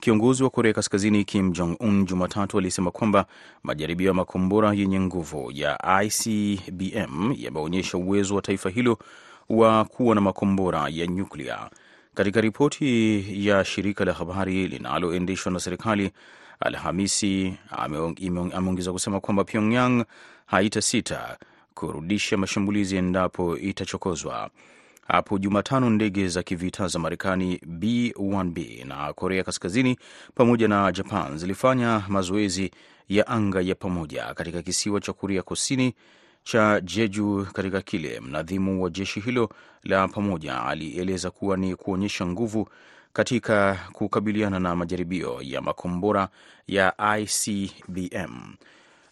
Kiongozi 0.00 0.42
wa 0.44 0.50
Korea 0.50 0.72
Kaskazini 0.72 1.24
Kim 1.24 1.52
Jong 1.52 1.76
Un 1.80 2.04
Jumatatu 2.06 2.58
alisema 2.58 2.90
kwamba 2.90 3.26
majaribio 3.62 4.08
ya 4.08 4.14
makombora 4.14 4.72
yenye 4.74 5.00
nguvu 5.00 5.50
ya 5.54 6.02
ICBM 6.02 7.34
yameonyesha 7.36 7.98
uwezo 7.98 8.34
wa 8.34 8.42
taifa 8.42 8.70
hilo 8.70 8.98
wa 9.48 9.84
kuwa 9.84 10.14
na 10.14 10.20
makombora 10.20 10.88
ya 10.90 11.06
nyuklia. 11.06 11.70
Katika 12.14 12.40
ripoti 12.40 13.24
ya 13.48 13.64
shirika 13.64 14.04
la 14.04 14.12
habari 14.12 14.68
linaloendeshwa 14.68 15.52
na 15.52 15.60
serikali 15.60 16.10
Alhamisi, 16.60 17.54
ameongeza 18.52 18.92
kusema 18.92 19.20
kwamba 19.20 19.44
Pyongyang 19.44 20.04
haitasita 20.46 21.38
kurudisha 21.78 22.36
mashambulizi 22.36 22.96
endapo 22.96 23.56
itachokozwa. 23.58 24.50
Hapo 25.08 25.38
Jumatano, 25.38 25.90
ndege 25.90 26.28
za 26.28 26.42
kivita 26.42 26.88
za 26.88 26.98
Marekani 26.98 27.56
B1B 27.56 28.86
na 28.86 29.12
Korea 29.12 29.44
Kaskazini 29.44 29.98
pamoja 30.34 30.68
na 30.68 30.92
Japan 30.92 31.38
zilifanya 31.38 32.02
mazoezi 32.08 32.70
ya 33.08 33.26
anga 33.26 33.60
ya 33.60 33.74
pamoja 33.74 34.34
katika 34.34 34.62
kisiwa 34.62 35.00
cha 35.00 35.12
Korea 35.12 35.42
Kusini 35.42 35.94
cha 36.42 36.80
Jeju, 36.80 37.46
katika 37.52 37.80
kile 37.82 38.20
mnadhimu 38.20 38.82
wa 38.82 38.90
jeshi 38.90 39.20
hilo 39.20 39.48
la 39.84 40.08
pamoja 40.08 40.62
alieleza 40.64 41.30
kuwa 41.30 41.56
ni 41.56 41.76
kuonyesha 41.76 42.26
nguvu 42.26 42.68
katika 43.12 43.78
kukabiliana 43.92 44.58
na 44.60 44.76
majaribio 44.76 45.38
ya 45.42 45.60
makombora 45.62 46.28
ya 46.68 46.94
ICBM. 47.18 48.54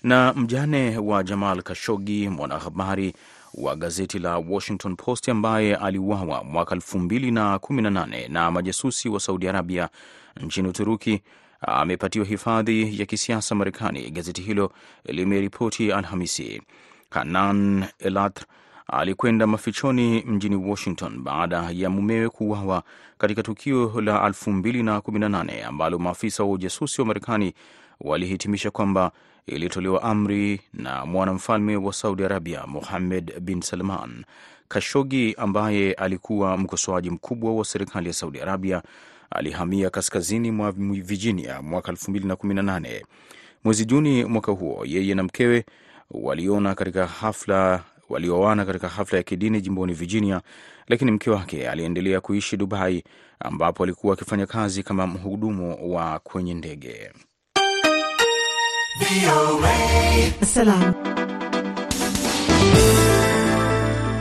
Na 0.02 0.32
mjane 0.32 0.98
wa 0.98 1.22
Jamal 1.24 1.62
Kashogi, 1.62 2.28
mwanahabari 2.28 3.12
wa 3.54 3.76
gazeti 3.76 4.18
la 4.18 4.38
Washington 4.38 4.96
Post 4.96 5.28
ambaye 5.28 5.76
aliuawa 5.76 6.44
mwaka 6.44 6.74
2018 6.74 8.28
na 8.32 8.50
majasusi 8.50 9.08
wa 9.08 9.20
Saudi 9.20 9.48
Arabia 9.48 9.88
nchini 10.40 10.68
Uturuki 10.68 11.22
amepatiwa 11.60 12.26
hifadhi 12.26 13.00
ya 13.00 13.06
kisiasa 13.06 13.54
Marekani, 13.54 14.10
gazeti 14.10 14.42
hilo 14.42 14.72
limeripoti 15.04 15.92
Alhamisi. 15.92 16.62
Hanan 17.10 17.84
Elatr 17.98 18.44
alikwenda 18.86 19.46
mafichoni 19.46 20.22
mjini 20.26 20.56
Washington 20.56 21.18
baada 21.22 21.70
ya 21.72 21.90
mumewe 21.90 22.28
kuuawa 22.28 22.82
katika 23.18 23.42
tukio 23.42 24.00
la 24.00 24.28
2018 24.28 25.64
ambalo 25.66 25.98
maafisa 25.98 26.42
wa 26.44 26.50
ujasusi 26.50 27.00
wa 27.00 27.06
Marekani 27.06 27.54
walihitimisha 28.00 28.70
kwamba 28.70 29.12
ilitolewa 29.46 30.02
amri 30.02 30.60
na 30.74 31.06
mwanamfalme 31.06 31.76
wa 31.76 31.92
Saudi 31.92 32.24
Arabia 32.24 32.66
Mohammed 32.66 33.40
bin 33.40 33.60
Salman. 33.60 34.24
Kashogi 34.68 35.34
ambaye 35.38 35.92
alikuwa 35.92 36.56
mkosoaji 36.56 37.10
mkubwa 37.10 37.54
wa 37.54 37.64
serikali 37.64 38.06
ya 38.08 38.12
Saudi 38.12 38.40
Arabia 38.40 38.82
alihamia 39.30 39.90
kaskazini 39.90 40.50
mwa 40.50 40.72
Virginia 40.72 41.62
mwaka 41.62 41.92
2018. 41.92 43.02
Mwezi 43.64 43.84
Juni 43.84 44.24
mwaka 44.24 44.52
huo, 44.52 44.84
yeye 44.86 45.14
na 45.14 45.22
mkewe 45.22 45.64
waliona 46.10 46.74
katika 46.74 47.06
hafla 47.06 47.82
walioana 48.08 48.64
katika 48.64 48.88
hafla 48.88 49.18
ya 49.18 49.22
kidini 49.22 49.60
jimboni 49.60 49.92
Virginia, 49.92 50.40
lakini 50.88 51.10
mke 51.10 51.30
wake 51.30 51.68
aliendelea 51.68 52.20
kuishi 52.20 52.56
Dubai 52.56 53.04
ambapo 53.40 53.82
alikuwa 53.82 54.14
akifanya 54.14 54.46
kazi 54.46 54.82
kama 54.82 55.06
mhudumu 55.06 55.94
wa 55.94 56.18
kwenye 56.18 56.54
ndege. 56.54 57.10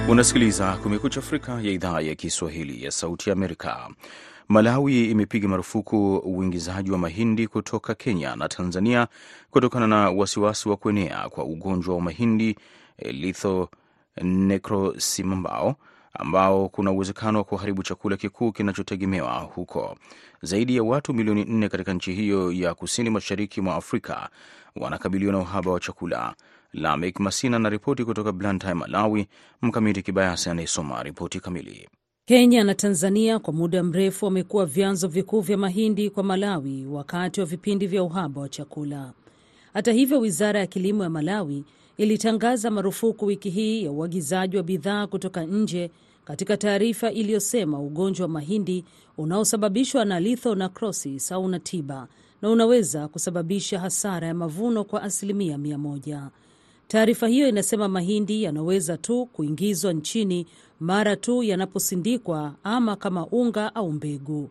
Unasikiliza 0.10 0.78
Kumekucha 0.78 1.20
Afrika 1.20 1.52
ya 1.52 1.72
idhaa 1.72 2.02
ya 2.02 2.16
Kiswahili 2.16 2.84
ya 2.84 2.92
Sauti 2.92 3.32
Amerika. 3.32 3.90
Malawi 4.48 5.06
imepiga 5.12 5.48
marufuku 5.48 6.18
uingizaji 6.18 6.92
wa 6.92 6.98
mahindi 6.98 7.48
kutoka 7.48 7.96
Kenya 7.96 8.36
na 8.36 8.48
Tanzania 8.48 9.08
kutokana 9.52 9.88
na 9.88 10.10
wasiwasi 10.10 10.70
wa 10.70 10.78
kuenea 10.78 11.30
kwa 11.30 11.44
ugonjwa 11.46 11.96
wa 11.96 12.02
mahindi 12.02 12.56
litho-necrosimambao 13.00 15.76
ambao 16.20 16.70
kuna 16.70 16.92
uwezekano 16.92 17.38
wa 17.38 17.44
kuharibu 17.44 17.84
chakula 17.84 18.18
kikuu 18.18 18.52
kinachotegemewa 18.52 19.34
huko. 19.40 19.98
Zaidi 20.46 20.76
ya 20.76 20.84
watu 20.84 21.14
milioni 21.14 21.46
nne 21.46 21.70
katika 21.70 21.94
nchi 21.94 22.14
hiyo 22.14 22.52
ya 22.52 22.74
kusini 22.74 23.10
mashariki 23.10 23.62
mwa 23.62 23.76
Afrika 23.76 24.30
wanakabiliwa 24.76 25.32
na 25.34 25.40
uhaba 25.40 25.72
wa 25.72 25.80
chakula. 25.80 26.36
Lamek 26.74 27.20
Masina 27.20 27.60
na 27.60 27.70
ripoti 27.70 28.06
kutoka 28.06 28.32
Blantyre, 28.32 28.74
Malawi. 28.74 29.28
Mkamiti 29.62 30.02
Kibayasi 30.02 30.50
anayesoma 30.50 31.04
ripoti 31.04 31.40
kamili. 31.40 31.90
Kenya 32.26 32.64
na 32.64 32.76
Tanzania 32.76 33.40
kwa 33.40 33.54
muda 33.54 33.84
mrefu 33.84 34.26
wamekuwa 34.26 34.66
vyanzo 34.66 35.08
vikuu 35.08 35.42
vya 35.42 35.58
mahindi 35.58 36.10
kwa 36.10 36.24
Malawi 36.24 36.86
wakati 36.86 37.40
wa 37.40 37.46
vipindi 37.46 37.88
vya 37.88 38.04
uhaba 38.04 38.42
wa 38.42 38.50
chakula. 38.50 39.14
Hata 39.74 39.92
hivyo, 39.92 40.20
wizara 40.20 40.60
ya 40.60 40.68
kilimo 40.68 41.04
ya 41.04 41.10
Malawi 41.10 41.64
ilitangaza 41.98 42.72
marufuku 42.72 43.26
wiki 43.26 43.50
hii 43.50 43.84
ya 43.84 43.92
uagizaji 43.92 44.58
wa 44.58 44.64
bidhaa 44.64 45.08
kutoka 45.08 45.44
nje 45.44 45.92
katika 46.26 46.58
taarifa 46.58 47.12
iliyosema 47.12 47.80
ugonjwa 47.80 48.24
wa 48.26 48.30
mahindi 48.34 48.86
unaosababishwa 49.18 50.06
na 50.06 50.20
litho-necrosis 50.20 51.30
hauna 51.30 51.60
tiba 51.60 52.08
na 52.42 52.50
unaweza 52.50 53.08
kusababisha 53.08 53.80
hasara 53.80 54.28
ya 54.28 54.34
mavuno 54.34 54.84
kwa 54.84 55.04
asilimia 55.04 55.58
mia 55.58 55.78
moja. 55.78 56.30
Taarifa 56.88 57.28
hiyo 57.28 57.50
inasema 57.50 57.88
mahindi 57.88 58.44
yanaweza 58.44 58.98
tu 58.98 59.26
kuingizwa 59.26 59.94
nchini 59.94 60.48
mara 60.80 61.16
tu 61.16 61.44
yanaposindikwa 61.44 62.56
ama 62.64 62.96
kama 62.96 63.28
unga 63.28 63.76
au 63.76 63.92
mbegu. 63.92 64.50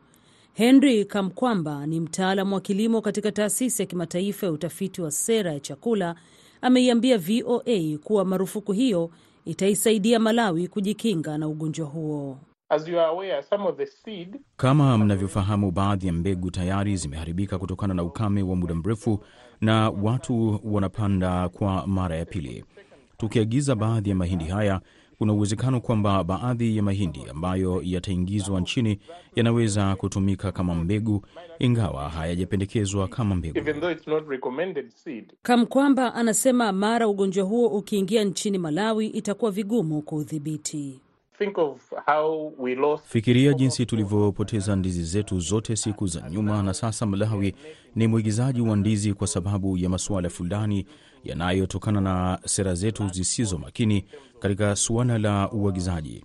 Henry 0.53 1.05
Kamkwamba 1.05 1.87
ni 1.87 2.01
mtaalamu 2.01 2.55
wa 2.55 2.61
kilimo 2.61 3.01
katika 3.01 3.33
taasisi 3.33 3.83
ya 3.83 3.87
kimataifa 3.87 4.47
ya 4.47 4.53
utafiti 4.53 5.03
wa 5.03 5.11
sera 5.11 5.53
ya 5.53 5.61
chakula. 5.61 6.15
Ameiambia 6.61 7.19
VOA 7.19 7.99
kuwa 8.05 8.25
marufuku 8.25 8.73
hiyo 8.73 9.11
itaisaidia 9.45 10.19
Malawi 10.19 10.69
kujikinga 10.69 11.39
na 11.39 11.49
ugonjwa 11.49 11.87
huo. 11.87 12.39
As 12.69 12.89
you 12.89 13.01
are 13.01 13.09
aware, 13.09 13.43
some 13.43 13.65
of 13.65 13.77
the 13.77 13.87
seed... 13.87 14.41
Kama 14.57 14.99
mnavyofahamu, 14.99 15.71
baadhi 15.71 16.07
ya 16.07 16.13
mbegu 16.13 16.51
tayari 16.51 16.97
zimeharibika 16.97 17.59
kutokana 17.59 17.95
na 17.95 18.03
ukame 18.03 18.43
wa 18.43 18.57
muda 18.57 18.75
mrefu 18.75 19.25
na 19.61 19.91
watu 19.91 20.61
wanapanda 20.65 21.49
kwa 21.49 21.87
mara 21.87 22.17
ya 22.17 22.25
pili. 22.25 22.65
Tukiagiza 23.17 23.75
baadhi 23.75 24.11
ya 24.11 24.17
mahindi 24.17 24.45
haya, 24.45 24.81
kuna 25.19 25.33
uwezekano 25.33 25.81
kwamba 25.81 26.25
baadhi 26.25 26.77
ya 26.77 26.83
mahindi 26.83 27.21
ambayo 27.31 27.81
yataingizwa 27.85 28.61
nchini 28.61 28.99
yanaweza 29.37 29.97
kutumika 29.97 30.53
kama 30.53 30.75
mbegu, 30.75 31.23
ingawa 31.59 32.09
hayajapendekezwa 32.09 33.09
kama 33.09 33.35
mbegu. 33.35 33.59
even 33.59 33.81
though 33.81 33.93
it's 33.93 34.07
not 34.07 34.29
recommended 34.29 34.91
seed. 34.91 35.33
Kamkwamba 35.43 36.15
anasema 36.15 36.73
mara 36.73 37.09
ugonjwa 37.09 37.45
huo 37.45 37.69
ukiingia 37.69 38.25
nchini 38.25 38.59
Malawi 38.59 39.07
itakuwa 39.07 39.51
vigumu 39.51 40.03
kuudhibiti. 40.03 41.01
Think 41.39 41.59
of 41.59 41.93
how 42.07 42.53
we 42.59 42.75
lost 42.75 43.05
Fikiria 43.07 43.53
jinsi 43.53 43.87
tulivyopoteza 43.87 44.77
ndizi 44.77 45.03
zetu 45.05 45.41
zote 45.41 45.77
siku 45.77 46.07
za 46.07 46.31
nyuma, 46.31 46.63
na 46.63 46.75
sasa 46.75 47.07
Malawi 47.07 47.55
ni 47.95 48.07
mwigizaji 48.07 48.61
wa 48.61 48.77
ndizi 48.77 49.15
kwa 49.15 49.27
sababu 49.27 49.77
ya 49.79 49.89
masuala 49.89 50.29
fulani 50.31 50.87
yanayotokana 51.25 52.01
na 52.01 52.39
sera 52.45 52.75
zetu 52.75 53.09
zisizo 53.09 53.59
makini 53.59 54.05
katika 54.39 54.77
suala 54.77 55.19
la 55.19 55.51
uagizaji. 55.53 56.25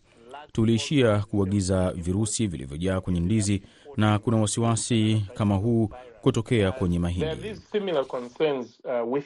Tuliishia 0.52 1.20
kuagiza 1.32 1.92
virusi 1.92 2.48
vilivyojaa 2.48 3.02
kwenye 3.02 3.20
ndizi, 3.20 3.62
na 3.98 4.20
kuna 4.20 4.38
wasiwasi 4.38 5.22
kama 5.34 5.56
huu 5.56 5.90
kutokea 6.22 6.72
kwenye 6.72 7.00
mahindi. 7.00 7.36
these 7.42 7.62
similar 7.72 8.06
concerns 8.06 8.80
uh. 8.84 9.20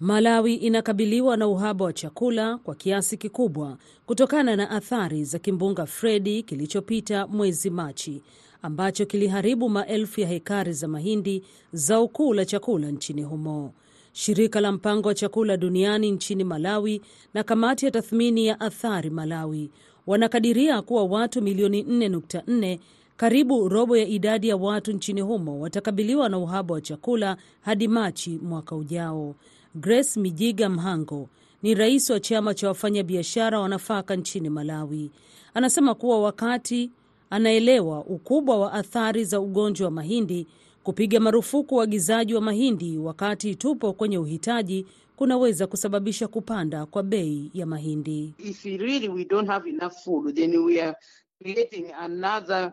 Malawi 0.00 0.54
inakabiliwa 0.54 1.36
na 1.36 1.48
uhaba 1.48 1.84
wa 1.84 1.92
chakula 1.92 2.58
kwa 2.58 2.74
kiasi 2.74 3.16
kikubwa 3.16 3.78
kutokana 4.06 4.56
na 4.56 4.70
athari 4.70 5.24
za 5.24 5.38
kimbunga 5.38 5.86
Fredi 5.86 6.42
kilichopita 6.42 7.26
mwezi 7.26 7.70
Machi 7.70 8.22
ambacho 8.62 9.06
kiliharibu 9.06 9.68
maelfu 9.68 10.20
ya 10.20 10.28
hekari 10.28 10.72
za 10.72 10.88
mahindi, 10.88 11.44
zao 11.72 12.08
kuu 12.08 12.34
la 12.34 12.44
chakula 12.44 12.90
nchini 12.90 13.22
humo. 13.22 13.72
Shirika 14.20 14.60
la 14.60 14.72
mpango 14.72 15.08
wa 15.08 15.14
chakula 15.14 15.56
duniani 15.56 16.10
nchini 16.10 16.44
Malawi 16.44 17.02
na 17.34 17.42
kamati 17.42 17.84
ya 17.84 17.90
tathmini 17.90 18.46
ya 18.46 18.60
athari 18.60 19.10
Malawi 19.10 19.70
wanakadiria 20.06 20.82
kuwa 20.82 21.04
watu 21.04 21.42
milioni 21.42 21.82
4.4 21.82 22.78
karibu 23.16 23.68
robo 23.68 23.96
ya 23.96 24.06
idadi 24.06 24.48
ya 24.48 24.56
watu 24.56 24.92
nchini 24.92 25.20
humo 25.20 25.60
watakabiliwa 25.60 26.28
na 26.28 26.38
uhaba 26.38 26.74
wa 26.74 26.80
chakula 26.80 27.36
hadi 27.60 27.88
Machi 27.88 28.38
mwaka 28.42 28.76
ujao. 28.76 29.34
Grace 29.74 30.20
Mijiga 30.20 30.68
Mhango 30.68 31.28
ni 31.62 31.74
rais 31.74 32.10
wa 32.10 32.20
chama 32.20 32.54
cha 32.54 32.68
wafanyabiashara 32.68 33.60
wa 33.60 33.68
nafaka 33.68 34.16
nchini 34.16 34.50
Malawi. 34.50 35.10
Anasema 35.54 35.94
kuwa 35.94 36.20
wakati 36.22 36.90
anaelewa 37.30 38.04
ukubwa 38.04 38.58
wa 38.58 38.72
athari 38.72 39.24
za 39.24 39.40
ugonjwa 39.40 39.84
wa 39.84 39.90
mahindi, 39.90 40.46
kupiga 40.86 41.20
marufuku 41.20 41.74
uagizaji 41.76 42.34
wa 42.34 42.40
mahindi 42.40 42.98
wakati 42.98 43.54
tupo 43.54 43.92
kwenye 43.92 44.18
uhitaji 44.18 44.86
kunaweza 45.16 45.66
kusababisha 45.66 46.28
kupanda 46.28 46.86
kwa 46.86 47.02
bei 47.02 47.50
ya 47.54 47.66
mahindi. 47.66 48.34
if 48.38 48.64
really 48.64 49.08
we 49.08 49.24
don't 49.24 49.48
have 49.48 49.70
enough 49.70 49.92
food, 50.04 50.34
then 50.36 50.56
we 50.56 50.82
are 50.82 50.94
creating 51.42 51.86
another 52.00 52.72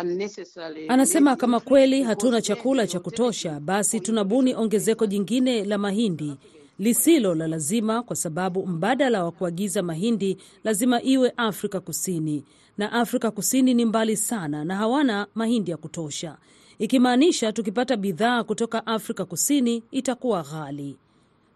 unnecessary. 0.00 0.88
Anasema 0.88 1.36
kama 1.36 1.60
kweli 1.60 2.02
hatuna 2.02 2.42
chakula 2.42 2.86
cha 2.86 3.00
kutosha, 3.00 3.60
basi 3.60 4.00
tunabuni 4.00 4.54
ongezeko 4.54 5.06
jingine 5.06 5.64
la 5.64 5.78
mahindi 5.78 6.36
lisilo 6.78 7.34
la 7.34 7.46
lazima, 7.48 8.02
kwa 8.02 8.16
sababu 8.16 8.66
mbadala 8.66 9.24
wa 9.24 9.32
kuagiza 9.32 9.82
mahindi 9.82 10.36
lazima 10.64 11.02
iwe 11.02 11.32
Afrika 11.36 11.80
Kusini, 11.80 12.44
na 12.78 12.92
Afrika 12.92 13.30
Kusini 13.30 13.74
ni 13.74 13.84
mbali 13.84 14.16
sana 14.16 14.64
na 14.64 14.76
hawana 14.76 15.26
mahindi 15.34 15.70
ya 15.70 15.76
kutosha, 15.76 16.36
ikimaanisha 16.80 17.52
tukipata 17.52 17.96
bidhaa 17.96 18.44
kutoka 18.44 18.86
Afrika 18.86 19.24
Kusini 19.24 19.82
itakuwa 19.90 20.42
ghali. 20.42 20.96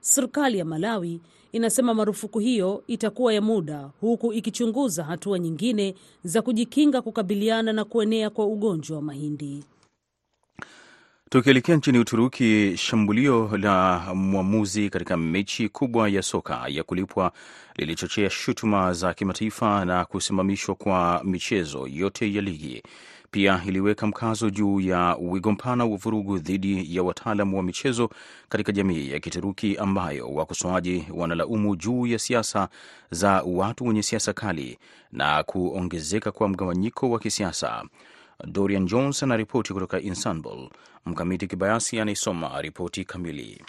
Serikali 0.01 0.59
ya 0.59 0.65
Malawi 0.65 1.21
inasema 1.53 1.95
marufuku 1.95 2.39
hiyo 2.39 2.83
itakuwa 2.87 3.35
ya 3.35 3.41
muda, 3.43 3.91
huku 4.01 4.33
ikichunguza 4.33 5.05
hatua 5.05 5.39
nyingine 5.39 5.95
za 6.25 6.43
kujikinga 6.43 7.03
kukabiliana 7.03 7.73
na 7.73 7.85
kuenea 7.85 8.31
kwa 8.31 8.47
ugonjwa 8.47 8.97
wa 8.97 9.03
mahindi. 9.03 9.65
Tukielekea 11.31 11.77
nchini 11.77 11.99
Uturuki, 11.99 12.77
shambulio 12.77 13.57
la 13.57 14.01
mwamuzi 14.15 14.91
katika 14.91 15.17
mechi 15.17 15.69
kubwa 15.69 16.09
ya 16.09 16.23
soka 16.23 16.65
ya 16.69 16.83
kulipwa 16.83 17.33
lilichochea 17.77 18.31
shutuma 18.31 18.93
za 18.93 19.15
kimataifa 19.15 19.85
na 19.85 20.05
kusimamishwa 20.05 20.75
kwa 20.75 21.21
michezo 21.25 21.87
yote 21.93 22.35
ya 22.35 22.41
ligi. 22.43 22.83
Pia 23.35 23.63
iliweka 23.67 24.07
mkazo 24.07 24.51
juu 24.51 24.81
ya 24.81 25.17
wigo 25.21 25.53
mpana 25.53 25.85
wa 25.85 25.97
vurugu 25.97 26.39
dhidi 26.39 26.97
ya 26.97 27.03
wataalam 27.03 27.55
wa 27.55 27.63
michezo 27.63 28.11
katika 28.49 28.73
jamii 28.73 29.11
ya 29.11 29.21
Kituruki 29.21 29.77
ambayo 29.77 30.29
wakosoaji 30.35 31.05
wanalaumu 31.15 31.77
juu 31.77 32.07
ya 32.07 32.19
siasa 32.19 32.69
za 33.11 33.43
watu 33.47 33.85
wenye 33.85 34.03
siasa 34.03 34.33
kali 34.33 34.79
na 35.13 35.43
kuongezeka 35.43 36.33
kwa 36.33 36.49
mgawanyiko 36.49 37.11
wa 37.11 37.19
kisiasa. 37.19 37.85
Dorian 38.47 38.87
Jones 38.87 39.23
anaripoti 39.23 39.73
kutoka 39.73 40.01
Istanbul. 40.01 40.69
Mkamiti 41.07 41.47
Kibayasi 41.47 42.01
anaisoma 42.01 42.63
ripoti 42.63 43.05
kamili. 43.05 43.65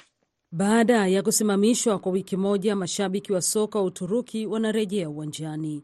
Baada 0.51 1.07
ya 1.07 1.23
kusimamishwa 1.23 1.99
kwa 1.99 2.11
wiki 2.11 2.37
moja, 2.37 2.75
mashabiki 2.75 3.33
wa 3.33 3.41
soka 3.41 3.79
wa 3.79 3.85
Uturuki 3.85 4.45
wanarejea 4.45 5.09
uwanjani. 5.09 5.83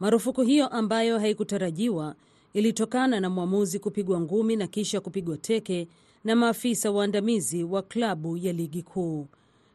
Marufuku 0.00 0.42
hiyo 0.42 0.68
ambayo 0.68 1.18
haikutarajiwa 1.18 2.14
ilitokana 2.54 3.20
na 3.20 3.30
mwamuzi 3.30 3.78
kupigwa 3.78 4.20
ngumi 4.20 4.56
na 4.56 4.66
kisha 4.66 5.00
kupigwa 5.00 5.36
teke 5.36 5.88
na 6.24 6.36
maafisa 6.36 6.90
waandamizi 6.90 7.64
wa 7.64 7.82
klabu 7.82 8.36
ya 8.36 8.52
ligi 8.52 8.82
kuu. 8.82 9.26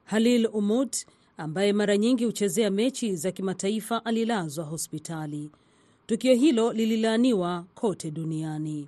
Halil 0.06 0.50
Umut 0.54 0.96
ambaye 1.38 1.74
mara 1.74 1.98
nyingi 1.98 2.26
huchezea 2.26 2.72
mechi 2.72 3.16
za 3.16 3.32
kimataifa 3.32 4.06
alilazwa 4.06 4.66
hospitali. 4.66 5.50
Tukio 6.08 6.34
hilo 6.36 6.74
lililaaniwa 6.74 7.66
kote 7.76 8.12
duniani, 8.12 8.88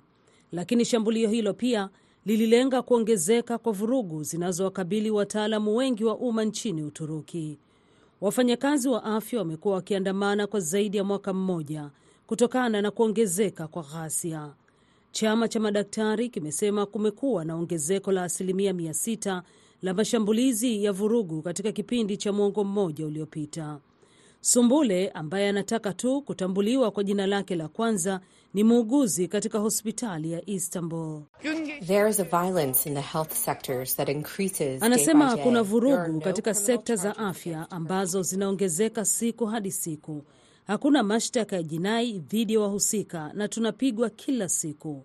lakini 0.52 0.84
shambulio 0.84 1.28
hilo 1.30 1.54
pia 1.54 1.88
lililenga 2.26 2.82
kuongezeka 2.82 3.58
kwa 3.58 3.72
vurugu 3.72 4.22
zinazowakabili 4.22 5.10
wataalamu 5.10 5.76
wengi 5.76 6.04
wa 6.04 6.16
umma 6.16 6.44
nchini 6.44 6.82
Uturuki. 6.82 7.58
Wafanyakazi 8.20 8.88
wa 8.88 9.04
afya 9.04 9.38
wamekuwa 9.38 9.74
wakiandamana 9.74 10.46
kwa 10.46 10.60
zaidi 10.60 10.96
ya 10.96 11.04
mwaka 11.04 11.32
mmoja 11.32 11.90
kutokana 12.36 12.82
na 12.82 12.90
kuongezeka 12.90 13.68
kwa 13.68 13.82
ghasia. 13.82 14.54
Chama 15.10 15.48
cha 15.48 15.60
madaktari 15.60 16.28
kimesema 16.28 16.86
kumekuwa 16.86 17.44
na 17.44 17.54
ongezeko 17.56 18.12
la 18.12 18.24
asilimia 18.24 18.72
mia 18.72 18.94
sita 18.94 19.42
la 19.82 19.94
mashambulizi 19.94 20.84
ya 20.84 20.92
vurugu 20.92 21.42
katika 21.42 21.72
kipindi 21.72 22.16
cha 22.16 22.32
mwongo 22.32 22.64
mmoja 22.64 23.06
uliopita. 23.06 23.78
Sumbule 24.40 25.08
ambaye 25.08 25.48
anataka 25.48 25.92
tu 25.92 26.22
kutambuliwa 26.22 26.90
kwa 26.90 27.04
jina 27.04 27.26
lake 27.26 27.54
la 27.56 27.68
kwanza 27.68 28.20
ni 28.54 28.64
muuguzi 28.64 29.28
katika 29.28 29.58
hospitali 29.58 30.32
ya 30.32 30.50
Istanbul. 30.50 31.22
Anasema 34.80 35.36
kuna 35.36 35.62
vurugu 35.62 36.20
katika 36.20 36.54
sekta 36.54 36.96
za 36.96 37.16
afya 37.16 37.70
ambazo 37.70 38.22
zinaongezeka 38.22 39.04
siku 39.04 39.46
hadi 39.46 39.70
siku. 39.72 40.22
Hakuna 40.66 41.02
mashtaka 41.02 41.56
ya 41.56 41.62
jinai 41.62 42.18
dhidi 42.18 42.52
ya 42.54 42.60
wahusika 42.60 43.32
na 43.34 43.48
tunapigwa 43.48 44.10
kila 44.10 44.48
siku. 44.48 45.04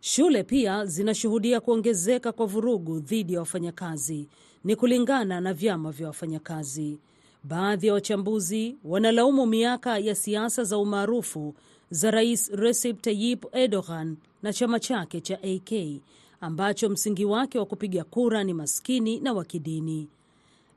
Shule 0.00 0.42
pia 0.44 0.86
zinashuhudia 0.86 1.60
kuongezeka 1.60 2.32
kwa 2.32 2.46
vurugu 2.46 3.00
dhidi 3.00 3.32
ya 3.32 3.40
wafanyakazi, 3.40 4.28
ni 4.64 4.76
kulingana 4.76 5.40
na 5.40 5.54
vyama 5.54 5.90
vya 5.90 6.06
wafanyakazi. 6.06 6.98
Baadhi 7.44 7.86
ya 7.86 7.92
wachambuzi 7.92 8.76
wanalaumu 8.84 9.46
miaka 9.46 9.98
ya 9.98 10.14
siasa 10.14 10.64
za 10.64 10.78
umaarufu 10.78 11.54
za 11.90 12.10
Rais 12.10 12.50
Recep 12.54 13.02
Tayyip 13.02 13.44
Erdogan 13.52 14.16
na 14.42 14.52
chama 14.52 14.80
chake 14.80 15.20
cha 15.20 15.38
AK 15.42 16.00
ambacho 16.40 16.88
msingi 16.88 17.24
wake 17.24 17.58
wa 17.58 17.66
kupiga 17.66 18.04
kura 18.04 18.44
ni 18.44 18.54
maskini 18.54 19.20
na 19.20 19.32
wa 19.32 19.44
kidini. 19.44 20.08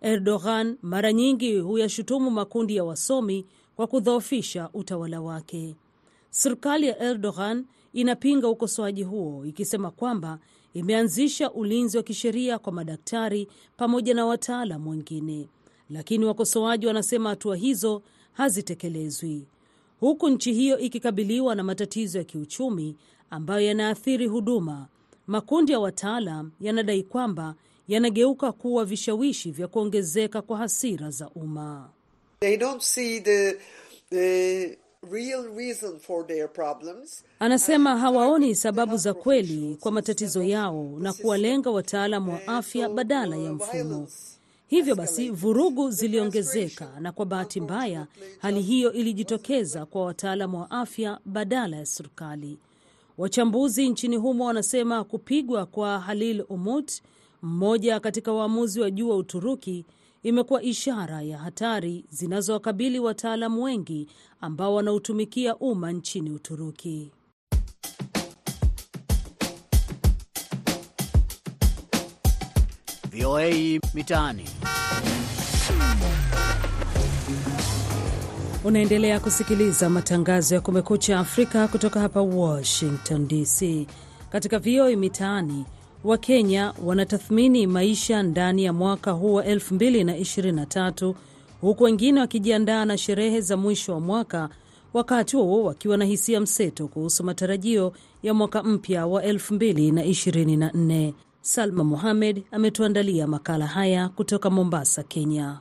Erdogan 0.01 0.77
mara 0.81 1.13
nyingi 1.13 1.57
huyashutumu 1.59 2.31
makundi 2.31 2.75
ya 2.75 2.83
wasomi 2.83 3.45
kwa 3.75 3.87
kudhoofisha 3.87 4.69
utawala 4.73 5.21
wake. 5.21 5.75
Serikali 6.29 6.87
ya 6.87 6.99
Erdogan 7.03 7.65
inapinga 7.93 8.49
ukosoaji 8.49 9.03
huo 9.03 9.45
ikisema 9.45 9.91
kwamba 9.91 10.39
imeanzisha 10.73 11.51
ulinzi 11.51 11.97
wa 11.97 12.03
kisheria 12.03 12.59
kwa 12.59 12.73
madaktari 12.73 13.47
pamoja 13.77 14.13
na 14.13 14.25
wataalam 14.25 14.87
wengine, 14.87 15.47
lakini 15.89 16.25
wakosoaji 16.25 16.87
wanasema 16.87 17.29
hatua 17.29 17.55
hizo 17.55 18.01
hazitekelezwi, 18.33 19.47
huku 19.99 20.29
nchi 20.29 20.53
hiyo 20.53 20.77
ikikabiliwa 20.79 21.55
na 21.55 21.63
matatizo 21.63 22.17
ya 22.17 22.23
kiuchumi 22.23 22.95
ambayo 23.29 23.61
yanaathiri 23.67 24.27
huduma. 24.27 24.87
Makundi 25.27 25.71
ya 25.71 25.79
wataalam 25.79 26.51
yanadai 26.61 27.03
kwamba 27.03 27.55
yanageuka 27.87 28.51
kuwa 28.51 28.85
vishawishi 28.85 29.51
vya 29.51 29.67
kuongezeka 29.67 30.41
kwa 30.41 30.57
hasira 30.57 31.09
za 31.09 31.29
umma. 31.29 31.89
Anasema 37.39 37.97
hawaoni 37.97 38.55
sababu 38.55 38.97
za 38.97 39.13
kweli 39.13 39.77
kwa 39.79 39.91
matatizo 39.91 40.43
yao 40.43 40.91
na 40.99 41.13
kuwalenga 41.13 41.71
wataalamu 41.71 42.33
wa 42.33 42.47
afya 42.47 42.89
badala 42.89 43.35
ya 43.37 43.53
mfumo. 43.53 44.07
Hivyo 44.67 44.95
basi 44.95 45.29
vurugu 45.29 45.91
ziliongezeka, 45.91 46.89
na 46.99 47.11
kwa 47.11 47.25
bahati 47.25 47.61
mbaya 47.61 48.07
hali 48.39 48.61
hiyo 48.61 48.93
ilijitokeza 48.93 49.85
kwa 49.85 50.05
wataalamu 50.05 50.59
wa 50.59 50.71
afya 50.71 51.19
badala 51.25 51.77
ya 51.77 51.85
serikali. 51.85 52.57
Wachambuzi 53.17 53.89
nchini 53.89 54.15
humo 54.17 54.45
wanasema 54.45 55.03
kupigwa 55.03 55.65
kwa 55.65 55.99
Halil 55.99 56.45
Umut, 56.49 56.91
mmoja 57.41 57.99
katika 57.99 58.33
waamuzi 58.33 58.81
wa 58.81 58.91
juu 58.91 59.09
wa 59.09 59.17
Uturuki, 59.17 59.85
imekuwa 60.25 60.63
ishara 60.63 61.21
ya 61.21 61.37
hatari 61.37 62.05
zinazowakabili 62.09 62.99
wataalamu 62.99 63.63
wengi 63.63 64.07
ambao 64.41 64.75
wanautumikia 64.75 65.55
umma 65.57 65.91
nchini 65.91 66.31
Uturuki. 66.31 67.11
VOA 73.11 73.79
Mitaani. 73.93 74.45
Unaendelea 78.63 79.19
kusikiliza 79.19 79.89
matangazo 79.89 80.55
ya 80.55 80.61
Kumekucha 80.61 81.19
Afrika 81.19 81.67
kutoka 81.67 81.99
hapa 81.99 82.21
Washington 82.21 83.27
DC. 83.27 83.87
Katika 84.29 84.59
VOA 84.59 84.95
Mitaani, 84.95 85.65
Wakenya 86.05 86.73
wanatathmini 86.85 87.67
maisha 87.67 88.23
ndani 88.23 88.63
ya 88.63 88.73
mwaka 88.73 89.11
huu 89.11 89.33
wa 89.33 89.43
2023 89.43 91.13
huku 91.61 91.83
wengine 91.83 92.19
wakijiandaa 92.19 92.85
na 92.85 92.97
sherehe 92.97 93.41
za 93.41 93.57
mwisho 93.57 93.93
wa 93.93 93.99
mwaka, 93.99 94.49
wakati 94.93 95.35
huo 95.37 95.63
wakiwa 95.63 95.97
na 95.97 96.05
hisia 96.05 96.39
mseto 96.41 96.87
kuhusu 96.87 97.23
matarajio 97.23 97.93
ya 98.23 98.33
mwaka 98.33 98.63
mpya 98.63 99.05
wa 99.07 99.23
2024. 99.23 101.13
Salma 101.41 101.83
Mohamed 101.83 102.43
ametuandalia 102.51 103.27
makala 103.27 103.67
haya 103.67 104.09
kutoka 104.09 104.49
Mombasa, 104.49 105.03
Kenya. 105.03 105.59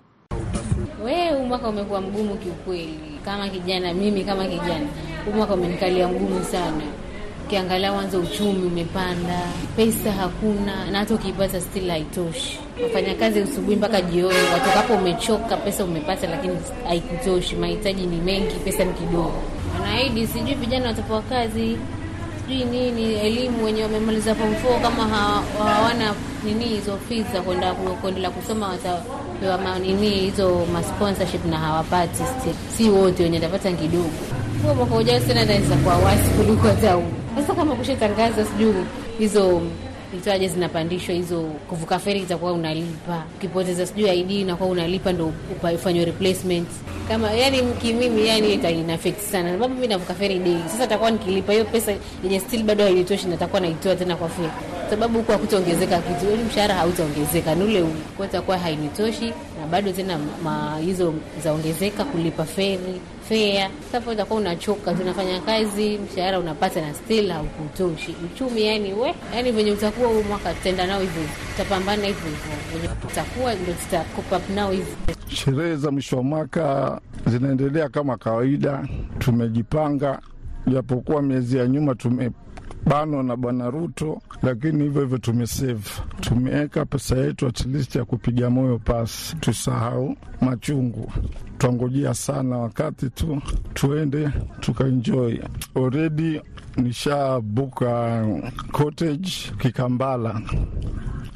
We, 1.04 1.30
huu 1.30 1.44
mwaka 1.46 1.68
umekuwa 1.68 2.00
mgumu 2.00 2.36
kiukweli. 2.36 2.94
Kama 3.24 3.48
kijana, 3.48 3.94
mimi 3.94 4.24
kama 4.24 4.44
kijana, 4.46 4.86
huu 5.24 5.32
mwaka 5.32 5.54
umenikalia 5.54 6.08
mgumu 6.08 6.44
sana. 6.44 6.82
Ukiangalia 7.46 7.92
mwanzo, 7.92 8.20
uchumi 8.20 8.66
umepanda, 8.66 9.38
pesa 9.76 10.12
hakuna, 10.12 10.90
na 10.90 10.98
hata 10.98 11.14
ukiipata 11.14 11.60
still 11.60 11.90
haitoshi. 11.90 12.58
Wafanya 12.82 13.14
kazi 13.14 13.40
usubuhi 13.40 13.76
mpaka 13.76 14.00
jioni, 14.00 14.38
watokapo 14.52 14.94
umechoka, 14.94 15.56
pesa 15.56 15.84
umepata, 15.84 16.26
lakini 16.26 16.56
haikutoshi. 16.88 17.56
Mahitaji 17.56 18.06
ni 18.06 18.16
mengi, 18.16 18.54
pesa 18.64 18.84
ni 18.84 18.92
kidogo. 18.92 19.32
Wanaahidi 19.80 20.26
sijui 20.26 20.54
vijana 20.54 20.88
watapewa 20.88 21.22
kazi 21.22 21.76
sijui 22.48 22.64
nini, 22.64 23.14
elimu, 23.14 23.64
wenye 23.64 23.82
wamemaliza 23.82 24.34
form 24.34 24.54
four 24.54 24.80
kama 24.82 25.02
hawana 25.58 26.14
nini 26.44 26.64
hizo 26.64 26.98
fees 27.08 27.26
za 27.32 27.40
kwenda 27.42 27.74
kuendelea 27.74 28.30
kusoma 28.30 28.68
watapewa 28.68 29.78
nini 29.78 30.10
hizo 30.10 30.66
ma 30.72 30.82
sponsorship 30.82 31.44
na 31.46 31.58
hawapati. 31.58 32.22
Si 32.76 32.90
wote 32.90 33.22
wenye 33.22 33.36
watapata 33.36 33.72
kidogo. 33.72 34.10
Huo 34.62 34.74
mwaka 34.74 34.94
ujao 34.94 35.20
tena 35.20 35.44
naweza 35.44 35.76
kuwa 35.76 35.96
wasi 35.96 36.30
kuliko 36.30 36.68
hata 36.68 36.92
huu. 36.92 37.04
Sasa 37.36 37.54
kama 37.54 37.74
kushatangaza 37.74 38.44
sijui 38.44 38.74
hizo 39.18 39.62
itaje 40.18 40.48
zinapandishwa 40.48 41.14
hizo, 41.14 41.40
kuvuka 41.42 41.98
feri 41.98 42.20
itakuwa 42.20 42.52
unalipa, 42.52 43.22
ukipoteza 43.36 43.86
sijui 43.86 44.20
ID 44.20 44.30
inakuwa 44.30 44.68
unalipa 44.70 45.12
ndo 45.12 45.32
ufanywe 45.74 46.04
replacement. 46.04 46.68
Kama 47.08 47.32
yani 47.32 47.62
mkimimi 47.62 48.26
yani 48.26 48.54
ina 48.54 48.98
sana. 49.32 49.52
Sababu 49.52 49.74
mimi 49.74 49.86
navuka 49.86 50.14
feri 50.14 50.38
daily. 50.38 50.62
Sasa 50.68 50.86
takuwa 50.86 51.10
nikilipa 51.10 51.52
hiyo 51.52 51.64
pesa 51.64 51.92
yenye 52.24 52.40
still 52.40 52.62
bado 52.62 52.84
hainitoshi, 52.84 53.26
natakuwa 53.26 53.60
naitoa 53.60 53.96
tena 53.96 54.16
kwa 54.16 54.28
feri, 54.28 54.48
sababu 54.90 55.18
huko 55.18 55.32
hakutaongezeka 55.32 55.98
kitu, 55.98 56.30
yani 56.30 56.44
mshahara 56.44 56.74
hautaongezeka, 56.74 57.54
ni 57.54 57.64
ule 57.64 57.84
kwa 58.16 58.26
itakuwa 58.26 58.58
hainitoshi, 58.58 59.32
na 59.64 59.70
bado 59.70 59.92
tena 59.92 60.18
ma 60.44 60.78
hizo 60.78 61.14
zaongezeka 61.42 62.04
kulipa 62.04 62.44
feri 62.44 63.00
fea. 63.28 63.70
Sasa 63.92 64.10
utakuwa 64.10 64.40
unachoka, 64.40 64.94
tunafanya 64.94 65.40
kazi, 65.40 65.98
mshahara 65.98 66.38
unapata 66.38 66.80
na 66.80 66.94
still 66.94 67.30
haukutoshi. 67.30 68.14
Uchumi 68.24 68.62
yani 68.66 68.92
we, 68.92 69.14
yani 69.34 69.52
venye 69.52 69.72
utakuwa 69.72 70.08
huu 70.08 70.22
mwaka 70.22 70.54
tutaenda 70.54 70.86
nao 70.86 71.00
hivyo, 71.00 71.22
tutapambana 71.52 72.06
hivyo 72.06 72.22
hivyo, 72.30 72.80
venye 72.80 72.88
tutakuwa 73.00 73.54
ndo 73.54 73.72
tuta 73.72 74.04
cope 74.16 74.36
up 74.36 74.50
nao 74.54 74.70
hivyo. 74.72 74.94
Sherehe 75.28 75.76
za 75.76 75.90
mwisho 75.90 76.16
wa 76.16 76.22
mwaka 76.22 77.00
zinaendelea 77.26 77.88
kama 77.88 78.16
kawaida, 78.16 78.86
tumejipanga, 79.18 80.20
japokuwa 80.66 81.22
miezi 81.22 81.56
ya 81.58 81.66
nyuma 81.66 81.94
tumebanwa 82.84 83.22
na 83.22 83.36
Bwana 83.36 83.70
Ruto, 83.70 84.20
lakini 84.42 84.82
hivyo 84.84 85.02
hivyo 85.02 85.18
tumesave, 85.18 85.90
tumeweka 86.20 86.84
pesa 86.84 87.16
yetu 87.16 87.46
at 87.46 87.66
least 87.66 87.96
ya 87.96 88.04
kupiga 88.04 88.50
moyo 88.50 88.78
pasi, 88.78 89.36
tusahau 89.36 90.16
machungu. 90.40 91.12
Twangojea 91.58 92.14
sana 92.14 92.58
wakati 92.58 93.10
tu 93.10 93.42
tuende 93.74 94.30
tukaenjoy. 94.60 95.38
Already 95.74 96.40
nishabuka 96.76 98.26
cottage 98.72 99.30
Kikambala, 99.58 100.40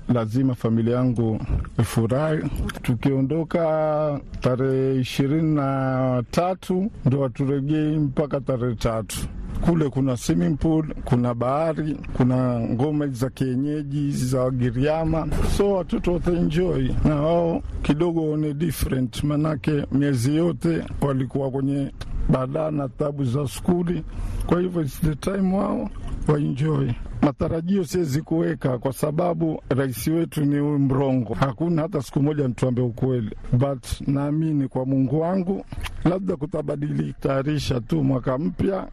lazima 0.08 0.54
familia 0.54 0.96
yangu 0.96 1.40
ifurahi. 1.78 2.50
Tukiondoka 2.82 4.20
tarehe 4.40 5.00
ishirini 5.00 5.54
na 5.54 6.22
tatu 6.30 6.90
ndo 7.04 7.20
waturegei 7.20 7.98
mpaka 7.98 8.40
tarehe 8.40 8.74
tatu 8.74 9.16
kule 9.60 9.88
kuna 9.88 10.16
swimming 10.16 10.56
pool, 10.56 10.94
kuna 11.04 11.34
bahari, 11.34 11.96
kuna 12.16 12.60
ngoma 12.60 13.06
za 13.06 13.30
kienyeji 13.30 14.10
za 14.12 14.40
Wagiriama, 14.40 15.28
so 15.56 15.72
watoto 15.72 16.12
wataenjoy. 16.12 16.88
Na 17.04 17.14
wao 17.14 17.62
kidogo 17.82 18.22
waone 18.22 18.54
different, 18.54 19.24
manake 19.24 19.84
miezi 19.92 20.36
yote 20.36 20.84
walikuwa 21.00 21.50
kwenye 21.50 21.92
badaa 22.28 22.70
na 22.70 22.88
tabu 22.88 23.24
za 23.24 23.48
skuli. 23.48 24.04
Kwa 24.46 24.60
hivyo 24.60 24.82
it's 24.82 25.00
the 25.00 25.14
time 25.14 25.56
wao 25.56 25.90
waenjoy. 26.28 26.90
Matarajio 27.22 27.84
siwezi 27.84 28.22
kuweka 28.22 28.78
kwa 28.78 28.92
sababu 28.92 29.62
rais 29.68 30.06
wetu 30.06 30.44
ni 30.44 30.58
huyu 30.58 30.78
mrongo, 30.78 31.34
hakuna 31.34 31.82
hata 31.82 32.02
siku 32.02 32.22
moja 32.22 32.48
mtuambia 32.48 32.84
ukweli, 32.84 33.30
but 33.52 33.86
naamini 34.06 34.68
kwa 34.68 34.86
Mungu 34.86 35.20
wangu 35.20 35.64
labda 36.04 36.36
kutabadili, 36.36 37.14
Tayarisha 37.20 37.80
tu 37.80 38.04
mwaka 38.04 38.38
mpya 38.38 38.86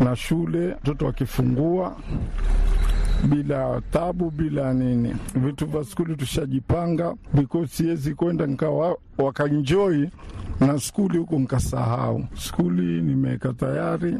na 0.00 0.16
shule, 0.16 0.68
watoto 0.68 1.06
wakifungua 1.06 1.96
bila 3.28 3.80
tabu, 3.90 4.30
bila 4.30 4.74
nini, 4.74 5.14
vitu 5.34 5.66
vya 5.66 5.84
skuli 5.84 6.16
tushajipanga, 6.16 7.14
because 7.34 7.76
siwezi 7.76 8.14
kwenda 8.14 8.46
nikawa 8.46 8.96
wakanjoi 9.18 10.10
na 10.60 10.78
skuli 10.80 11.18
huku 11.18 11.38
nkasahau. 11.38 12.24
Skuli 12.34 13.02
nimeweka 13.02 13.52
tayari, 13.52 14.16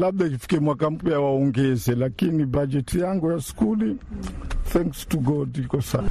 labda 0.00 0.26
ifike 0.26 0.60
mwaka 0.60 0.90
mpya 0.90 1.20
waongeze, 1.20 1.94
lakini 1.94 2.46
bajeti 2.46 3.00
yangu 3.00 3.30
ya 3.30 3.40
skuli 3.40 3.96
thanks 4.72 5.08
to 5.08 5.18
God 5.18 5.56
iko 5.56 5.82
sawa. 5.82 6.04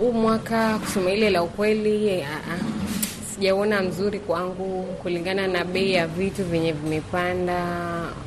Huu 0.00 0.12
mwaka 0.12 0.78
kusema 0.78 1.10
ile 1.10 1.30
la 1.30 1.42
ukweli, 1.42 2.24
sijaona 3.42 3.82
mzuri 3.82 4.18
kwangu, 4.18 4.82
kulingana 5.02 5.46
na 5.46 5.64
bei 5.64 5.92
ya 5.92 6.06
vitu 6.06 6.44
vyenye 6.44 6.72
vimepanda, 6.72 7.64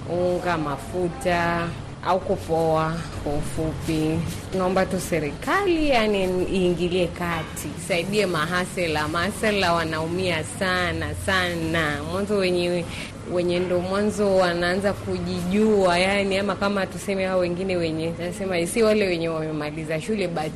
unga, 0.10 0.58
mafuta 0.58 1.68
au 2.06 2.20
kupoa. 2.20 2.94
Kwa 3.24 3.34
ufupi, 3.34 4.20
naomba 4.58 4.86
tu 4.86 5.00
serikali 5.00 5.90
yani 5.90 6.24
iingilie 6.54 7.08
kati, 7.08 7.68
isaidie 7.80 8.26
mahasela. 8.26 9.08
Mahasela 9.08 9.74
wanaumia 9.74 10.44
sana 10.60 11.16
sana, 11.26 11.98
mwanzo 12.12 12.36
wenye 12.38 12.86
wenye 13.34 13.60
ndo 13.60 13.80
mwanzo 13.80 14.36
wanaanza 14.36 14.94
kujijua, 14.94 16.00
yani 16.00 16.38
ama 16.38 16.56
kama 16.56 16.86
tuseme 16.88 17.26
hao 17.26 17.40
wengine 17.40 17.78
wenye 17.78 18.14
nasema 18.20 18.68
si 18.68 18.84
wale 18.84 19.08
wenye 19.08 19.30
wamemaliza 19.30 20.02
shule 20.02 20.28
but 20.28 20.54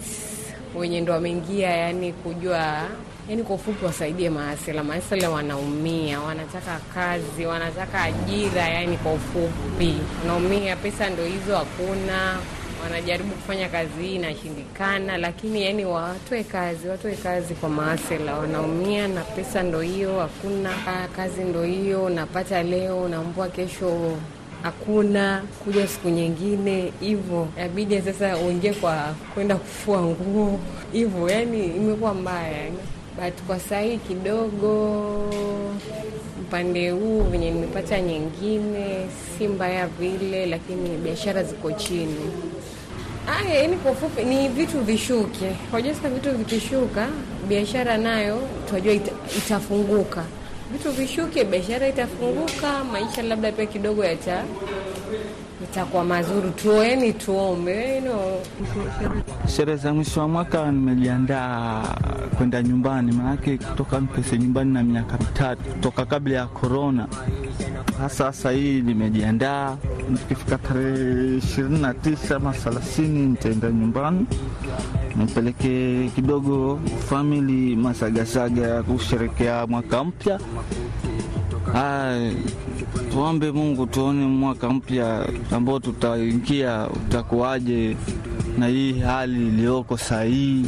wenye 0.76 1.02
ndo 1.02 1.14
wameingia, 1.14 1.70
yani 1.70 2.14
kujua 2.14 2.78
yani 3.30 3.44
kwa 3.44 3.56
ufupi, 3.56 3.86
wasaidie 3.86 4.30
maasela. 4.30 4.84
Maasela 4.84 5.30
wanaumia, 5.30 6.20
wanataka 6.20 6.80
kazi, 6.94 7.46
wanataka 7.46 8.04
ajira, 8.04 8.62
yani 8.70 8.98
kwa 8.98 9.14
ufupi 9.14 9.94
wanaumia. 10.22 10.76
Pesa 10.76 11.10
ndo 11.10 11.26
hizo 11.26 11.56
hakuna, 11.58 12.38
wanajaribu 12.84 13.30
kufanya 13.36 13.70
kazi 13.70 13.92
hii 14.02 14.16
inashindikana, 14.16 15.18
lakini 15.18 15.66
yani 15.66 15.86
watoe 15.86 16.44
kazi, 16.44 16.88
watoe 16.88 17.16
kazi 17.16 17.54
kwa 17.54 17.70
maasela, 17.70 18.34
wanaumia 18.36 19.08
na 19.08 19.22
pesa 19.22 19.64
ndo 19.64 19.82
hiyo 19.82 20.20
hakuna. 20.20 20.70
Kazi 21.16 21.44
ndo 21.44 21.64
hiyo, 21.64 22.04
unapata 22.06 22.64
leo 22.64 23.08
naambua 23.10 23.48
kesho 23.48 24.18
hakuna 24.64 25.44
kuja 25.64 25.88
siku 25.88 26.10
nyingine 26.10 26.92
hivyo, 27.00 27.48
yabidi 27.58 28.02
sasa 28.02 28.38
uingie 28.38 28.74
kwa 28.74 29.14
kwenda 29.34 29.56
kufua 29.56 30.02
nguo 30.02 30.60
hivyo, 30.92 31.30
yani 31.30 31.66
imekuwa 31.66 32.14
mbaya 32.14 32.52
yani. 32.58 32.78
But 33.16 33.34
kwa 33.48 33.60
sahii 33.60 33.98
kidogo 33.98 34.72
upande 36.42 36.92
huu 36.92 37.22
venye 37.24 37.52
nimepata 37.52 38.02
nyingine 38.02 39.06
si 39.38 39.48
mbaya 39.48 39.88
vile, 39.88 40.46
lakini 40.46 40.90
biashara 40.98 41.44
ziko 41.44 41.72
chini. 41.72 42.16
Aya, 43.28 43.62
yani 43.62 43.78
kwa 43.78 43.92
ufupi 43.92 44.24
ni 44.24 44.48
vitu 44.50 44.80
vishuke. 44.82 45.52
Wajua 45.74 45.94
sasa 45.94 46.10
vitu 46.10 46.32
vikishuka, 46.32 47.08
biashara 47.48 47.98
nayo 47.98 48.42
tunajua 48.68 48.94
ita, 48.94 49.12
itafunguka. 49.38 50.24
Vitu 50.72 50.92
vishuke, 50.92 51.44
biashara 51.44 51.88
itafunguka, 51.88 52.84
maisha 52.84 53.22
labda 53.22 53.52
pia 53.52 53.66
kidogo 53.66 54.06
yata 54.06 54.44
itakuwa 55.64 56.04
mazuri. 56.04 56.50
Tuoeni, 56.50 57.14
tuombe. 57.14 58.04
Sherehe 59.56 59.78
za 59.78 59.94
mwisho 59.94 60.20
wa 60.20 60.28
mwaka 60.28 60.72
nimejiandaa 60.72 61.84
kwenda 62.38 62.64
nyumbani, 62.64 63.12
maanake 63.12 63.58
kutoka 63.58 64.00
mpese 64.00 64.38
nyumbani 64.38 64.74
na 64.74 64.84
miaka 64.84 65.18
mitatu 65.18 65.62
toka 65.82 66.06
kabla 66.06 66.36
ya 66.38 66.46
korona. 66.48 67.08
Hasa 68.00 68.16
sasa 68.34 68.52
hii 68.52 68.82
nimejiandaa, 68.82 69.78
nikifika 70.10 70.58
tarehe 70.58 71.38
ishirini 71.38 71.80
na 71.82 71.94
tisa 71.94 72.36
ama 72.36 72.54
thelathini 72.54 73.26
nitaenda 73.28 73.72
nyumbani 73.72 74.26
nipeleke 75.16 76.10
kidogo 76.16 76.80
famili 77.10 77.76
masagasaga 77.76 78.68
ya 78.68 78.84
kusherekea 78.84 79.68
mwaka 79.68 80.04
mpya. 80.04 80.40
Tuombe 83.16 83.52
Mungu 83.52 83.86
tuone 83.88 84.26
mwaka 84.26 84.70
mpya 84.70 85.30
ambao 85.52 85.80
tutaingia 85.80 86.88
utakuwaje 86.90 87.98
na 88.58 88.68
hii 88.68 89.00
hali 89.00 89.48
iliyoko 89.48 89.98
saa 89.98 90.24
hii. 90.24 90.66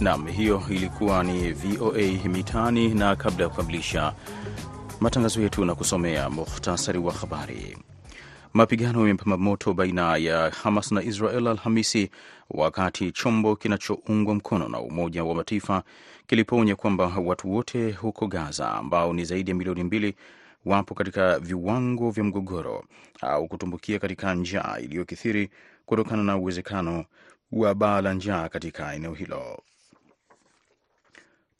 Nam, 0.00 0.26
hiyo 0.26 0.62
ilikuwa 0.70 1.24
ni 1.24 1.52
VOA 1.52 2.28
Mitaani, 2.28 2.88
na 2.88 3.16
kabla 3.16 3.44
ya 3.44 3.48
kukamilisha 3.50 4.12
matangazo 5.00 5.42
yetu 5.42 5.64
na 5.64 5.74
kusomea 5.74 6.30
muhtasari 6.30 6.98
wa 6.98 7.12
habari. 7.12 7.78
Mapigano 8.54 9.00
yamepamba 9.00 9.36
moto 9.36 9.74
baina 9.74 10.16
ya 10.16 10.50
Hamas 10.50 10.92
na 10.92 11.02
Israel 11.02 11.46
Alhamisi, 11.48 12.10
wakati 12.50 13.12
chombo 13.12 13.56
kinachoungwa 13.56 14.34
mkono 14.34 14.68
na 14.68 14.80
Umoja 14.80 15.24
wa 15.24 15.34
Mataifa 15.34 15.82
kilipoonya 16.26 16.76
kwamba 16.76 17.06
watu 17.24 17.52
wote 17.54 17.92
huko 17.92 18.26
Gaza 18.26 18.72
ambao 18.72 19.12
ni 19.12 19.24
zaidi 19.24 19.50
ya 19.50 19.56
milioni 19.56 19.84
mbili 19.84 20.14
wapo 20.64 20.94
katika 20.94 21.38
viwango 21.38 22.10
vya 22.10 22.24
mgogoro 22.24 22.84
au 23.20 23.48
kutumbukia 23.48 23.98
katika 23.98 24.34
njaa 24.34 24.78
iliyokithiri 24.82 25.50
kutokana 25.86 26.22
na 26.22 26.36
uwezekano 26.36 27.04
wa 27.52 27.74
baa 27.74 28.00
la 28.00 28.14
njaa 28.14 28.48
katika 28.48 28.94
eneo 28.94 29.14
hilo. 29.14 29.62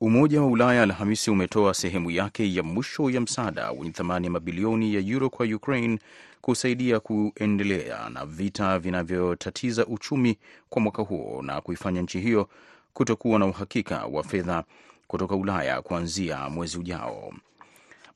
Umoja 0.01 0.41
wa 0.41 0.47
Ulaya 0.47 0.83
Alhamisi 0.83 1.31
umetoa 1.31 1.75
sehemu 1.75 2.11
yake 2.11 2.55
ya 2.55 2.63
mwisho 2.63 3.11
ya 3.11 3.21
msaada 3.21 3.71
wenye 3.71 3.91
thamani 3.91 4.27
ya 4.27 4.31
mabilioni 4.33 4.95
ya 4.95 5.01
euro 5.01 5.31
kwa 5.31 5.47
Ukraine 5.47 5.99
kusaidia 6.41 7.01
kuendelea 7.01 8.09
na 8.11 8.27
vita 8.27 8.79
vinavyotatiza 8.79 9.87
uchumi 9.87 10.39
kwa 10.71 10.83
mwaka 10.83 11.03
huo 11.03 11.43
na 11.43 11.61
kuifanya 11.61 12.03
nchi 12.03 12.21
hiyo 12.21 12.49
kutokuwa 12.95 13.39
na 13.39 13.47
uhakika 13.47 14.07
wa 14.07 14.23
fedha 14.25 14.65
kutoka 15.07 15.37
Ulaya 15.37 15.83
kuanzia 15.83 16.49
mwezi 16.49 16.79
ujao. 16.79 17.33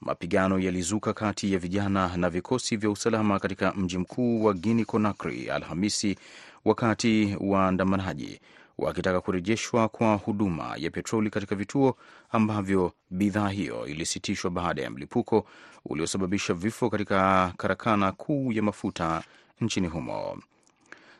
Mapigano 0.00 0.58
yalizuka 0.58 1.12
kati 1.12 1.52
ya 1.52 1.58
vijana 1.58 2.16
na 2.16 2.30
vikosi 2.30 2.76
vya 2.76 2.90
usalama 2.90 3.38
katika 3.38 3.72
mji 3.72 3.98
mkuu 3.98 4.44
wa 4.44 4.54
Guinea 4.54 4.84
Conakry 4.84 5.50
Alhamisi, 5.50 6.18
wakati 6.64 7.36
waandamanaji 7.40 8.40
wakitaka 8.78 9.20
kurejeshwa 9.20 9.88
kwa 9.88 10.14
huduma 10.14 10.74
ya 10.76 10.90
petroli 10.90 11.30
katika 11.30 11.54
vituo 11.56 11.96
ambavyo 12.30 12.92
bidhaa 13.10 13.48
hiyo 13.48 13.86
ilisitishwa 13.86 14.50
baada 14.50 14.82
ya 14.82 14.90
mlipuko 14.90 15.46
uliosababisha 15.86 16.54
vifo 16.54 16.90
katika 16.90 17.52
karakana 17.56 18.12
kuu 18.12 18.52
ya 18.52 18.62
mafuta 18.62 19.22
nchini 19.60 19.86
humo. 19.86 20.38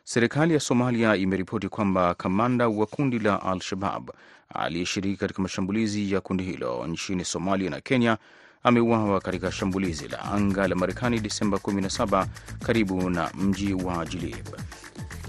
Serikali 0.04 0.54
ya 0.54 0.60
Somalia 0.60 1.16
imeripoti 1.16 1.68
kwamba 1.68 2.14
kamanda 2.14 2.68
wa 2.68 2.86
kundi 2.86 3.18
la 3.18 3.42
Al-Shabab 3.42 4.10
aliyeshiriki 4.54 5.16
katika 5.16 5.42
mashambulizi 5.42 6.12
ya 6.12 6.20
kundi 6.20 6.44
hilo 6.44 6.86
nchini 6.86 7.24
Somalia 7.24 7.70
na 7.70 7.80
Kenya 7.80 8.18
ameuawa 8.62 9.20
katika 9.20 9.52
shambulizi 9.52 10.08
la 10.08 10.22
anga 10.22 10.68
la 10.68 10.74
Marekani 10.74 11.20
Desemba 11.20 11.56
17 11.58 12.26
karibu 12.66 13.10
na 13.10 13.30
mji 13.34 13.74
wa 13.74 14.06
Jilib. 14.06 14.46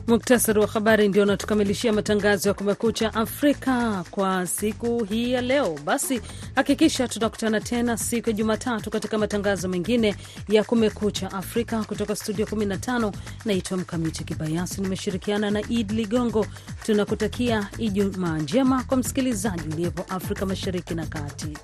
Muktasari 0.08 0.60
wa 0.60 0.68
habari 0.68 1.08
ndio 1.08 1.24
unatukamilishia 1.24 1.94
matangazo 1.94 2.50
ya 2.50 2.54
Kumekucha 2.54 3.14
Afrika 3.14 4.04
kwa 4.12 4.48
siku 4.48 5.04
hii 5.04 5.32
ya 5.32 5.42
leo. 5.42 5.80
Basi 5.86 6.22
hakikisha 6.56 7.08
tunakutana 7.08 7.62
tena 7.62 7.98
siku 7.98 8.30
ya 8.30 8.34
Jumatatu 8.36 8.90
katika 8.90 9.18
matangazo 9.18 9.68
mengine 9.68 10.16
ya 10.50 10.64
Kumekucha 10.64 11.32
Afrika 11.32 11.84
kutoka 11.84 12.16
studio 12.16 12.46
15. 12.46 13.12
Naitwa 13.46 13.78
Mkamiti 13.78 14.24
Kibayasi, 14.24 14.82
nimeshirikiana 14.82 15.52
na 15.52 15.62
Id 15.70 15.92
Ligongo. 15.92 16.46
Tunakutakia 16.86 17.68
Ijumaa 17.78 18.38
njema 18.38 18.84
kwa 18.84 18.98
msikilizaji 18.98 19.70
uliyepo 19.74 20.06
Afrika 20.10 20.46
Mashariki 20.46 20.96
na 20.96 21.06
Kati. 21.06 21.58